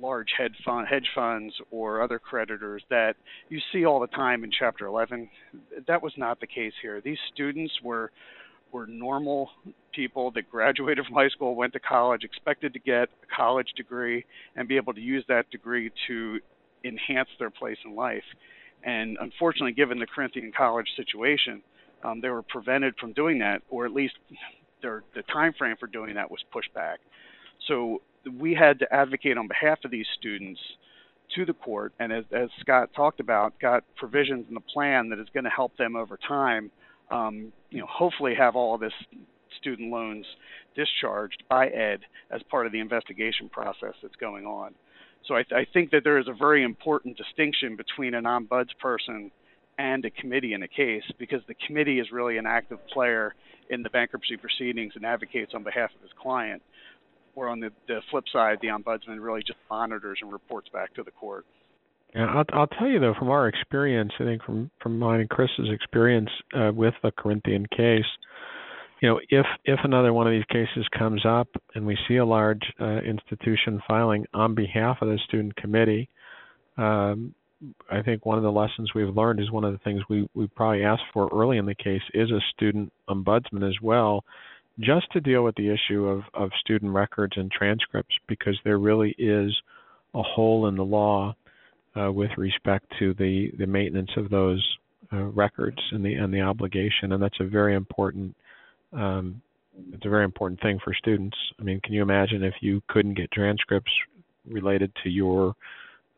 large 0.00 0.28
hedge 0.36 0.54
fund 0.64 0.86
hedge 0.88 1.08
funds 1.14 1.54
or 1.70 2.02
other 2.02 2.18
creditors 2.18 2.82
that 2.90 3.16
you 3.48 3.58
see 3.72 3.84
all 3.84 4.00
the 4.00 4.06
time 4.08 4.44
in 4.44 4.50
chapter 4.56 4.86
11 4.86 5.28
that 5.86 6.02
was 6.02 6.12
not 6.16 6.40
the 6.40 6.46
case 6.46 6.72
here. 6.80 7.00
These 7.00 7.18
students 7.32 7.72
were 7.82 8.10
were 8.70 8.86
normal 8.86 9.50
people 9.94 10.30
that 10.32 10.50
graduated 10.50 11.04
from 11.06 11.14
high 11.14 11.28
school 11.28 11.56
went 11.56 11.72
to 11.72 11.80
college 11.80 12.22
expected 12.22 12.72
to 12.74 12.78
get 12.78 13.08
a 13.22 13.34
college 13.34 13.68
degree 13.76 14.24
and 14.56 14.68
be 14.68 14.76
able 14.76 14.92
to 14.92 15.00
use 15.00 15.24
that 15.28 15.50
degree 15.50 15.90
to 16.06 16.38
enhance 16.84 17.28
their 17.38 17.50
place 17.50 17.78
in 17.84 17.96
life. 17.96 18.24
And 18.84 19.16
unfortunately 19.20 19.72
given 19.72 19.98
the 19.98 20.06
corinthian 20.06 20.52
college 20.56 20.88
situation 20.96 21.62
um, 22.04 22.20
they 22.20 22.28
were 22.28 22.42
prevented 22.42 22.94
from 23.00 23.12
doing 23.14 23.38
that 23.40 23.62
or 23.70 23.84
at 23.86 23.92
least 23.92 24.14
their 24.82 25.02
the 25.14 25.22
time 25.22 25.52
frame 25.58 25.76
for 25.78 25.86
doing 25.86 26.14
that 26.14 26.30
was 26.30 26.40
pushed 26.52 26.72
back. 26.74 27.00
So 27.66 28.02
we 28.38 28.54
had 28.54 28.78
to 28.80 28.92
advocate 28.92 29.36
on 29.36 29.48
behalf 29.48 29.78
of 29.84 29.90
these 29.90 30.06
students 30.18 30.60
to 31.34 31.44
the 31.44 31.52
court, 31.52 31.92
and 31.98 32.12
as, 32.12 32.24
as 32.32 32.48
Scott 32.60 32.90
talked 32.96 33.20
about, 33.20 33.58
got 33.60 33.84
provisions 33.96 34.46
in 34.48 34.54
the 34.54 34.60
plan 34.60 35.10
that 35.10 35.18
is 35.18 35.26
going 35.34 35.44
to 35.44 35.50
help 35.50 35.76
them 35.76 35.94
over 35.94 36.18
time. 36.26 36.70
Um, 37.10 37.52
you 37.70 37.80
know, 37.80 37.86
hopefully 37.86 38.34
have 38.34 38.56
all 38.56 38.74
of 38.74 38.80
this 38.80 38.92
student 39.58 39.90
loans 39.90 40.26
discharged 40.74 41.42
by 41.48 41.68
Ed 41.68 42.00
as 42.30 42.42
part 42.50 42.66
of 42.66 42.72
the 42.72 42.80
investigation 42.80 43.48
process 43.48 43.94
that's 44.02 44.16
going 44.16 44.46
on. 44.46 44.74
So 45.26 45.34
I, 45.34 45.44
I 45.54 45.66
think 45.72 45.90
that 45.90 46.04
there 46.04 46.18
is 46.18 46.28
a 46.28 46.32
very 46.32 46.62
important 46.62 47.16
distinction 47.16 47.76
between 47.76 48.14
an 48.14 48.24
ombudsperson 48.24 49.30
and 49.78 50.04
a 50.04 50.10
committee 50.10 50.52
in 50.52 50.62
a 50.62 50.68
case 50.68 51.04
because 51.18 51.40
the 51.46 51.54
committee 51.66 52.00
is 52.00 52.08
really 52.12 52.36
an 52.36 52.46
active 52.46 52.78
player 52.92 53.34
in 53.70 53.82
the 53.82 53.90
bankruptcy 53.90 54.36
proceedings 54.36 54.92
and 54.96 55.06
advocates 55.06 55.52
on 55.54 55.62
behalf 55.62 55.90
of 55.94 56.02
his 56.02 56.10
client. 56.20 56.62
Or 57.34 57.48
on 57.48 57.60
the, 57.60 57.70
the 57.86 58.00
flip 58.10 58.24
side, 58.32 58.58
the 58.60 58.68
ombudsman 58.68 59.22
really 59.22 59.42
just 59.42 59.58
monitors 59.70 60.18
and 60.20 60.32
reports 60.32 60.68
back 60.72 60.92
to 60.94 61.04
the 61.04 61.12
court. 61.12 61.46
Yeah, 62.14 62.26
I'll, 62.26 62.44
I'll 62.52 62.66
tell 62.66 62.88
you 62.88 62.98
though, 62.98 63.14
from 63.16 63.28
our 63.28 63.46
experience, 63.46 64.12
I 64.18 64.24
think 64.24 64.42
from 64.42 64.70
from 64.82 64.98
mine 64.98 65.20
and 65.20 65.28
Chris's 65.28 65.68
experience 65.70 66.30
uh, 66.56 66.72
with 66.74 66.94
the 67.02 67.12
Corinthian 67.12 67.66
case, 67.66 68.06
you 69.00 69.08
know, 69.08 69.20
if 69.28 69.46
if 69.64 69.78
another 69.84 70.12
one 70.12 70.26
of 70.26 70.32
these 70.32 70.46
cases 70.50 70.86
comes 70.98 71.24
up 71.24 71.48
and 71.74 71.86
we 71.86 71.96
see 72.08 72.16
a 72.16 72.24
large 72.24 72.62
uh, 72.80 73.00
institution 73.06 73.80
filing 73.86 74.24
on 74.34 74.54
behalf 74.54 74.98
of 75.00 75.08
the 75.08 75.18
student 75.28 75.54
committee, 75.56 76.08
um, 76.76 77.34
I 77.90 78.02
think 78.02 78.24
one 78.24 78.38
of 78.38 78.44
the 78.44 78.52
lessons 78.52 78.94
we've 78.94 79.14
learned 79.14 79.40
is 79.40 79.50
one 79.50 79.64
of 79.64 79.72
the 79.72 79.78
things 79.78 80.02
we, 80.08 80.28
we 80.34 80.46
probably 80.46 80.84
asked 80.84 81.02
for 81.12 81.28
early 81.32 81.58
in 81.58 81.66
the 81.66 81.74
case 81.74 82.02
is 82.14 82.30
a 82.30 82.40
student 82.54 82.92
ombudsman 83.08 83.68
as 83.68 83.74
well, 83.82 84.24
just 84.80 85.10
to 85.12 85.20
deal 85.20 85.42
with 85.42 85.56
the 85.56 85.68
issue 85.68 86.06
of, 86.06 86.22
of 86.34 86.50
student 86.60 86.92
records 86.92 87.32
and 87.36 87.50
transcripts 87.50 88.14
because 88.28 88.56
there 88.64 88.78
really 88.78 89.14
is 89.18 89.52
a 90.14 90.22
hole 90.22 90.68
in 90.68 90.76
the 90.76 90.84
law 90.84 91.34
uh, 91.96 92.12
with 92.12 92.30
respect 92.36 92.86
to 92.98 93.14
the, 93.14 93.50
the 93.58 93.66
maintenance 93.66 94.10
of 94.16 94.30
those 94.30 94.64
uh, 95.12 95.24
records 95.24 95.78
and 95.92 96.04
the 96.04 96.14
and 96.14 96.32
the 96.32 96.40
obligation, 96.40 97.12
and 97.12 97.22
that's 97.22 97.40
a 97.40 97.44
very 97.44 97.74
important 97.74 98.34
um, 98.92 99.40
it's 99.92 100.04
a 100.04 100.08
very 100.08 100.24
important 100.24 100.60
thing 100.60 100.78
for 100.82 100.92
students. 100.92 101.36
I 101.58 101.62
mean, 101.62 101.80
can 101.82 101.94
you 101.94 102.02
imagine 102.02 102.42
if 102.42 102.54
you 102.60 102.82
couldn't 102.88 103.14
get 103.14 103.30
transcripts 103.30 103.92
related 104.46 104.92
to 105.02 105.10
your 105.10 105.54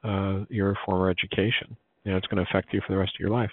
uh, 0.05 0.45
your 0.49 0.77
former 0.85 1.11
education. 1.11 1.77
You 2.05 2.13
know, 2.13 2.17
it's 2.17 2.27
going 2.27 2.43
to 2.45 2.51
affect 2.51 2.73
you 2.73 2.81
for 2.87 2.93
the 2.93 2.99
rest 2.99 3.15
of 3.15 3.21
your 3.21 3.31
life. 3.31 3.51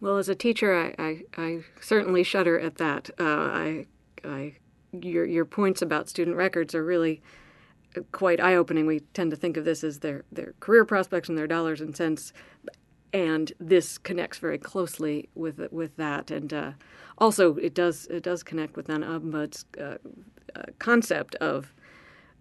Well, 0.00 0.18
as 0.18 0.28
a 0.28 0.34
teacher, 0.34 0.74
I, 0.74 0.94
I, 1.02 1.22
I 1.36 1.60
certainly 1.80 2.22
shudder 2.22 2.60
at 2.60 2.76
that. 2.76 3.10
Uh, 3.18 3.24
I, 3.24 3.86
I, 4.24 4.56
your, 4.92 5.24
your 5.24 5.46
points 5.46 5.80
about 5.80 6.08
student 6.08 6.36
records 6.36 6.74
are 6.74 6.84
really 6.84 7.22
quite 8.12 8.40
eye-opening. 8.40 8.86
We 8.86 9.00
tend 9.14 9.30
to 9.30 9.36
think 9.36 9.56
of 9.56 9.64
this 9.64 9.82
as 9.82 10.00
their, 10.00 10.24
their 10.30 10.52
career 10.60 10.84
prospects 10.84 11.30
and 11.30 11.38
their 11.38 11.46
dollars 11.46 11.80
and 11.80 11.96
cents, 11.96 12.34
and 13.12 13.52
this 13.58 13.96
connects 13.96 14.36
very 14.38 14.58
closely 14.58 15.30
with 15.34 15.60
with 15.72 15.96
that. 15.96 16.30
And 16.30 16.52
uh, 16.52 16.72
also, 17.16 17.56
it 17.56 17.72
does 17.72 18.06
it 18.06 18.22
does 18.22 18.42
connect 18.42 18.76
with 18.76 18.90
an 18.90 19.02
ombud's 19.02 19.64
uh, 19.80 19.96
uh, 20.54 20.62
concept 20.78 21.34
of 21.36 21.72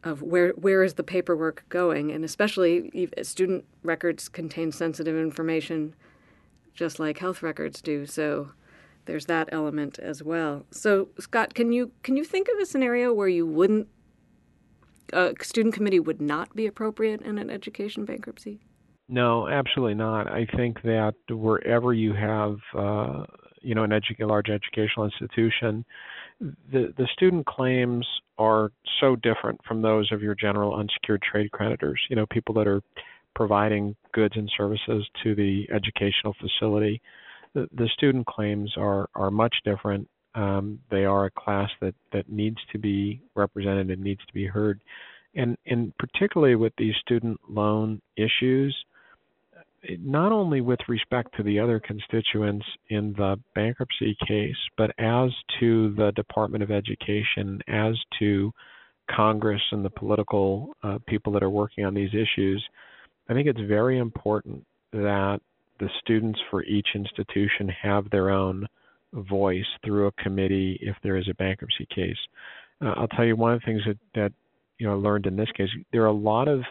of 0.06 0.22
where 0.22 0.52
where 0.52 0.84
is 0.84 0.94
the 0.94 1.04
paperwork 1.04 1.66
going, 1.68 2.12
and 2.12 2.24
especially 2.24 3.10
student 3.24 3.66
records 3.84 4.30
contain 4.30 4.72
sensitive 4.72 5.18
information, 5.18 5.96
just 6.74 7.00
like 7.00 7.18
health 7.18 7.42
records 7.42 7.82
do. 7.82 8.06
So 8.06 8.52
there's 9.06 9.26
that 9.26 9.50
element 9.52 10.00
as 10.00 10.24
well. 10.24 10.66
So 10.72 11.10
Scott, 11.20 11.56
can 11.56 11.72
you 11.72 11.92
can 12.04 12.16
you 12.16 12.24
think 12.24 12.48
of 12.48 12.60
a 12.60 12.66
scenario 12.66 13.12
where 13.12 13.28
you 13.28 13.46
wouldn't 13.46 13.88
a 15.12 15.34
student 15.42 15.74
committee 15.74 16.00
would 16.00 16.22
not 16.22 16.56
be 16.56 16.68
appropriate 16.68 17.22
in 17.22 17.38
an 17.38 17.50
education 17.50 18.06
bankruptcy? 18.06 18.60
No, 19.08 19.48
absolutely 19.48 19.94
not. 19.94 20.32
I 20.32 20.48
think 20.56 20.82
that 20.82 21.14
wherever 21.30 21.94
you 21.94 22.14
have, 22.14 22.58
uh, 22.76 23.26
you 23.62 23.76
know, 23.76 23.84
an 23.84 23.92
edu- 23.92 24.20
a 24.20 24.26
large 24.26 24.50
educational 24.50 25.06
institution, 25.06 25.86
the 26.40 26.94
the 26.98 27.08
student 27.14 27.46
claims 27.46 28.06
are 28.38 28.72
so 29.00 29.16
different 29.16 29.60
from 29.66 29.82
those 29.82 30.12
of 30.12 30.22
your 30.22 30.36
general 30.36 30.76
unsecured 30.76 31.22
trade 31.22 31.52
creditors. 31.52 32.02
You 32.10 32.16
know, 32.16 32.26
people 32.26 32.54
that 32.56 32.68
are 32.68 32.82
providing 33.36 33.96
goods 34.14 34.36
and 34.36 34.52
services 34.58 35.08
to 35.24 35.36
the 35.36 35.68
educational 35.74 36.34
facility. 36.40 37.02
The, 37.54 37.68
the 37.74 37.90
student 37.94 38.26
claims 38.26 38.74
are 38.78 39.10
are 39.16 39.32
much 39.32 39.56
different. 39.64 40.08
Um, 40.34 40.80
they 40.92 41.06
are 41.06 41.26
a 41.26 41.32
class 41.32 41.70
that 41.82 41.96
that 42.12 42.30
needs 42.30 42.58
to 42.72 42.78
be 42.78 43.22
represented 43.36 43.90
and 43.90 44.02
needs 44.04 44.26
to 44.26 44.34
be 44.34 44.46
heard, 44.46 44.82
and 45.36 45.58
and 45.66 45.94
particularly 45.98 46.56
with 46.56 46.74
these 46.78 46.96
student 47.02 47.40
loan 47.50 48.02
issues 48.18 48.76
not 50.00 50.32
only 50.32 50.62
with 50.62 50.80
respect 50.88 51.36
to 51.38 51.44
the 51.44 51.60
other 51.60 51.80
constituents 51.80 52.66
in 52.90 53.14
the 53.18 53.40
bankruptcy 53.54 54.16
case, 54.28 54.56
but 54.78 54.92
as 55.00 55.32
to 55.60 55.94
the 55.96 56.12
Department 56.16 56.64
of 56.64 56.72
Education, 56.72 57.62
as 57.68 57.96
to 58.20 58.52
Congress 59.10 59.62
and 59.72 59.84
the 59.86 59.90
political 59.90 60.76
uh, 60.84 60.98
people 61.08 61.32
that 61.34 61.44
are 61.44 61.50
working 61.50 61.86
on 61.86 61.94
these 61.94 62.14
issues, 62.14 62.64
I 63.30 63.34
think 63.34 63.48
it's 63.48 63.60
very 63.62 63.98
important 64.00 64.66
that 64.92 65.40
the 65.80 65.90
students 66.02 66.40
for 66.50 66.64
each 66.64 66.88
institution 66.96 67.70
have 67.82 68.10
their 68.10 68.30
own 68.30 68.68
voice 69.14 69.66
through 69.84 70.08
a 70.08 70.12
committee 70.14 70.80
if 70.82 70.96
there 71.04 71.18
is 71.18 71.28
a 71.30 71.34
bankruptcy 71.36 71.88
case. 71.94 72.18
Uh, 72.82 72.94
I'll 72.98 73.08
tell 73.10 73.26
you 73.26 73.36
one 73.36 73.54
of 73.54 73.62
the 73.62 73.66
things 73.66 73.82
that, 73.86 73.98
that 74.16 74.34
you 74.78 74.88
know 74.88 74.94
I 74.94 74.98
learned 74.98 75.26
in 75.26 75.36
this 75.36 75.52
case. 75.56 75.70
There 75.92 76.04
are 76.04 76.08
a 76.08 76.14
lot 76.14 76.48
of 76.48 76.62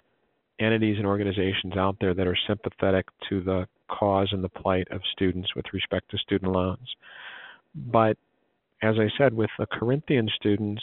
entities 0.60 0.96
and 0.98 1.06
organizations 1.06 1.76
out 1.76 1.96
there 2.00 2.14
that 2.14 2.26
are 2.26 2.38
sympathetic 2.46 3.06
to 3.28 3.42
the 3.42 3.66
cause 3.88 4.28
and 4.32 4.42
the 4.42 4.48
plight 4.48 4.86
of 4.90 5.00
students 5.12 5.54
with 5.54 5.66
respect 5.72 6.10
to 6.10 6.18
student 6.18 6.52
loans. 6.52 6.94
But 7.74 8.16
as 8.82 8.96
I 8.98 9.08
said, 9.18 9.34
with 9.34 9.50
the 9.58 9.66
Corinthian 9.66 10.28
students, 10.36 10.82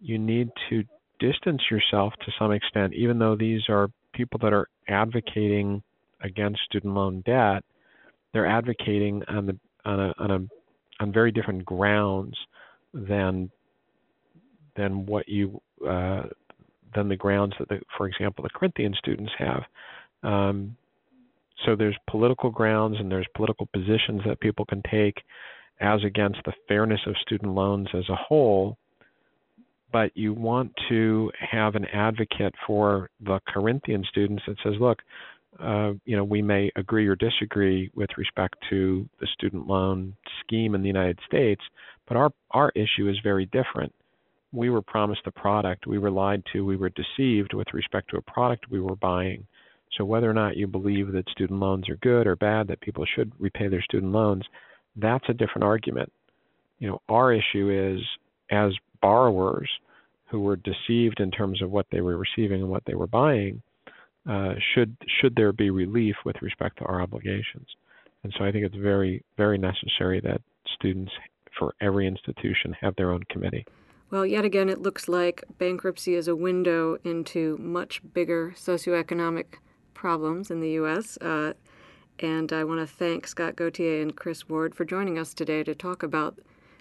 you 0.00 0.18
need 0.18 0.50
to 0.68 0.84
distance 1.18 1.62
yourself 1.70 2.14
to 2.24 2.32
some 2.38 2.52
extent, 2.52 2.94
even 2.94 3.18
though 3.18 3.36
these 3.36 3.62
are 3.68 3.90
people 4.12 4.38
that 4.42 4.52
are 4.52 4.68
advocating 4.88 5.82
against 6.22 6.60
student 6.64 6.94
loan 6.94 7.22
debt, 7.24 7.64
they're 8.32 8.46
advocating 8.46 9.22
on 9.28 9.46
the 9.46 9.58
on 9.84 10.00
a 10.00 10.14
on 10.18 10.30
a 10.30 11.02
on 11.02 11.12
very 11.12 11.30
different 11.32 11.64
grounds 11.64 12.36
than 12.92 13.50
than 14.76 15.06
what 15.06 15.28
you 15.28 15.60
uh, 15.88 16.24
than 16.94 17.08
the 17.08 17.16
grounds 17.16 17.54
that, 17.58 17.68
the, 17.68 17.80
for 17.96 18.06
example, 18.06 18.42
the 18.42 18.50
Corinthian 18.50 18.94
students 18.98 19.32
have. 19.38 19.62
Um, 20.22 20.76
so 21.64 21.74
there's 21.76 21.96
political 22.08 22.50
grounds 22.50 22.96
and 22.98 23.10
there's 23.10 23.26
political 23.34 23.66
positions 23.72 24.22
that 24.26 24.40
people 24.40 24.64
can 24.64 24.82
take 24.90 25.22
as 25.80 26.02
against 26.04 26.38
the 26.44 26.52
fairness 26.66 27.00
of 27.06 27.14
student 27.22 27.54
loans 27.54 27.88
as 27.94 28.08
a 28.08 28.16
whole. 28.16 28.76
But 29.90 30.16
you 30.16 30.34
want 30.34 30.72
to 30.88 31.30
have 31.38 31.74
an 31.74 31.86
advocate 31.86 32.54
for 32.66 33.10
the 33.20 33.40
Corinthian 33.48 34.04
students 34.08 34.42
that 34.46 34.56
says, 34.62 34.74
look, 34.78 34.98
uh, 35.58 35.92
you 36.04 36.16
know, 36.16 36.24
we 36.24 36.42
may 36.42 36.70
agree 36.76 37.06
or 37.06 37.16
disagree 37.16 37.90
with 37.94 38.10
respect 38.16 38.56
to 38.70 39.08
the 39.20 39.26
student 39.32 39.66
loan 39.66 40.14
scheme 40.40 40.74
in 40.74 40.82
the 40.82 40.86
United 40.86 41.18
States, 41.26 41.62
but 42.06 42.16
our 42.16 42.30
our 42.50 42.70
issue 42.74 43.08
is 43.08 43.16
very 43.24 43.46
different. 43.46 43.92
We 44.52 44.70
were 44.70 44.82
promised 44.82 45.22
a 45.26 45.30
product, 45.30 45.86
we 45.86 45.98
were 45.98 46.10
lied 46.10 46.42
to, 46.52 46.64
we 46.64 46.76
were 46.76 46.90
deceived 46.90 47.52
with 47.52 47.68
respect 47.74 48.10
to 48.10 48.16
a 48.16 48.22
product 48.22 48.70
we 48.70 48.80
were 48.80 48.96
buying. 48.96 49.46
So 49.96 50.04
whether 50.04 50.30
or 50.30 50.34
not 50.34 50.56
you 50.56 50.66
believe 50.66 51.12
that 51.12 51.28
student 51.30 51.60
loans 51.60 51.88
are 51.88 51.96
good 51.96 52.26
or 52.26 52.36
bad, 52.36 52.68
that 52.68 52.80
people 52.80 53.04
should 53.14 53.32
repay 53.38 53.68
their 53.68 53.82
student 53.82 54.12
loans, 54.12 54.44
that's 54.96 55.24
a 55.28 55.34
different 55.34 55.64
argument. 55.64 56.12
You 56.78 56.88
know, 56.88 57.02
our 57.08 57.32
issue 57.32 57.96
is 57.98 58.04
as 58.50 58.72
borrowers 59.00 59.68
who 60.30 60.40
were 60.40 60.56
deceived 60.56 61.20
in 61.20 61.30
terms 61.30 61.62
of 61.62 61.70
what 61.70 61.86
they 61.90 62.00
were 62.00 62.16
receiving 62.16 62.62
and 62.62 62.70
what 62.70 62.84
they 62.86 62.94
were 62.94 63.06
buying, 63.06 63.62
uh, 64.28 64.54
should 64.74 64.96
should 65.20 65.34
there 65.36 65.52
be 65.52 65.70
relief 65.70 66.16
with 66.24 66.36
respect 66.42 66.78
to 66.78 66.84
our 66.84 67.00
obligations. 67.00 67.66
And 68.22 68.34
so 68.36 68.44
I 68.44 68.52
think 68.52 68.64
it's 68.64 68.76
very 68.76 69.22
very 69.36 69.58
necessary 69.58 70.20
that 70.20 70.42
students 70.74 71.12
for 71.58 71.74
every 71.80 72.06
institution 72.06 72.76
have 72.80 72.94
their 72.96 73.10
own 73.10 73.22
committee. 73.30 73.64
Well, 74.10 74.24
yet 74.24 74.44
again, 74.44 74.68
it 74.68 74.80
looks 74.80 75.08
like 75.08 75.44
bankruptcy 75.58 76.14
is 76.14 76.28
a 76.28 76.36
window 76.36 76.98
into 77.04 77.58
much 77.58 78.00
bigger 78.14 78.54
socioeconomic 78.56 79.44
problems 79.92 80.50
in 80.50 80.60
the 80.60 80.70
U.S. 80.70 81.18
Uh, 81.18 81.52
and 82.18 82.52
I 82.52 82.64
want 82.64 82.80
to 82.80 82.86
thank 82.86 83.26
Scott 83.26 83.56
Gautier 83.56 84.00
and 84.00 84.16
Chris 84.16 84.48
Ward 84.48 84.74
for 84.74 84.84
joining 84.84 85.18
us 85.18 85.34
today 85.34 85.62
to 85.62 85.74
talk 85.74 86.02
about 86.02 86.38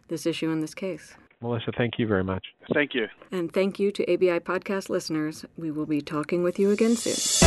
this 0.07 0.25
issue 0.25 0.49
in 0.49 0.61
this 0.61 0.73
case. 0.73 1.15
Melissa, 1.41 1.71
thank 1.77 1.99
you 1.99 2.07
very 2.07 2.23
much. 2.23 2.45
Thank 2.73 2.95
you. 2.95 3.07
And 3.31 3.53
thank 3.53 3.79
you 3.79 3.91
to 3.91 4.13
ABI 4.13 4.39
podcast 4.39 4.89
listeners. 4.89 5.45
We 5.57 5.69
will 5.69 5.85
be 5.85 6.01
talking 6.01 6.43
with 6.43 6.57
you 6.57 6.71
again 6.71 6.95
soon. 6.95 7.46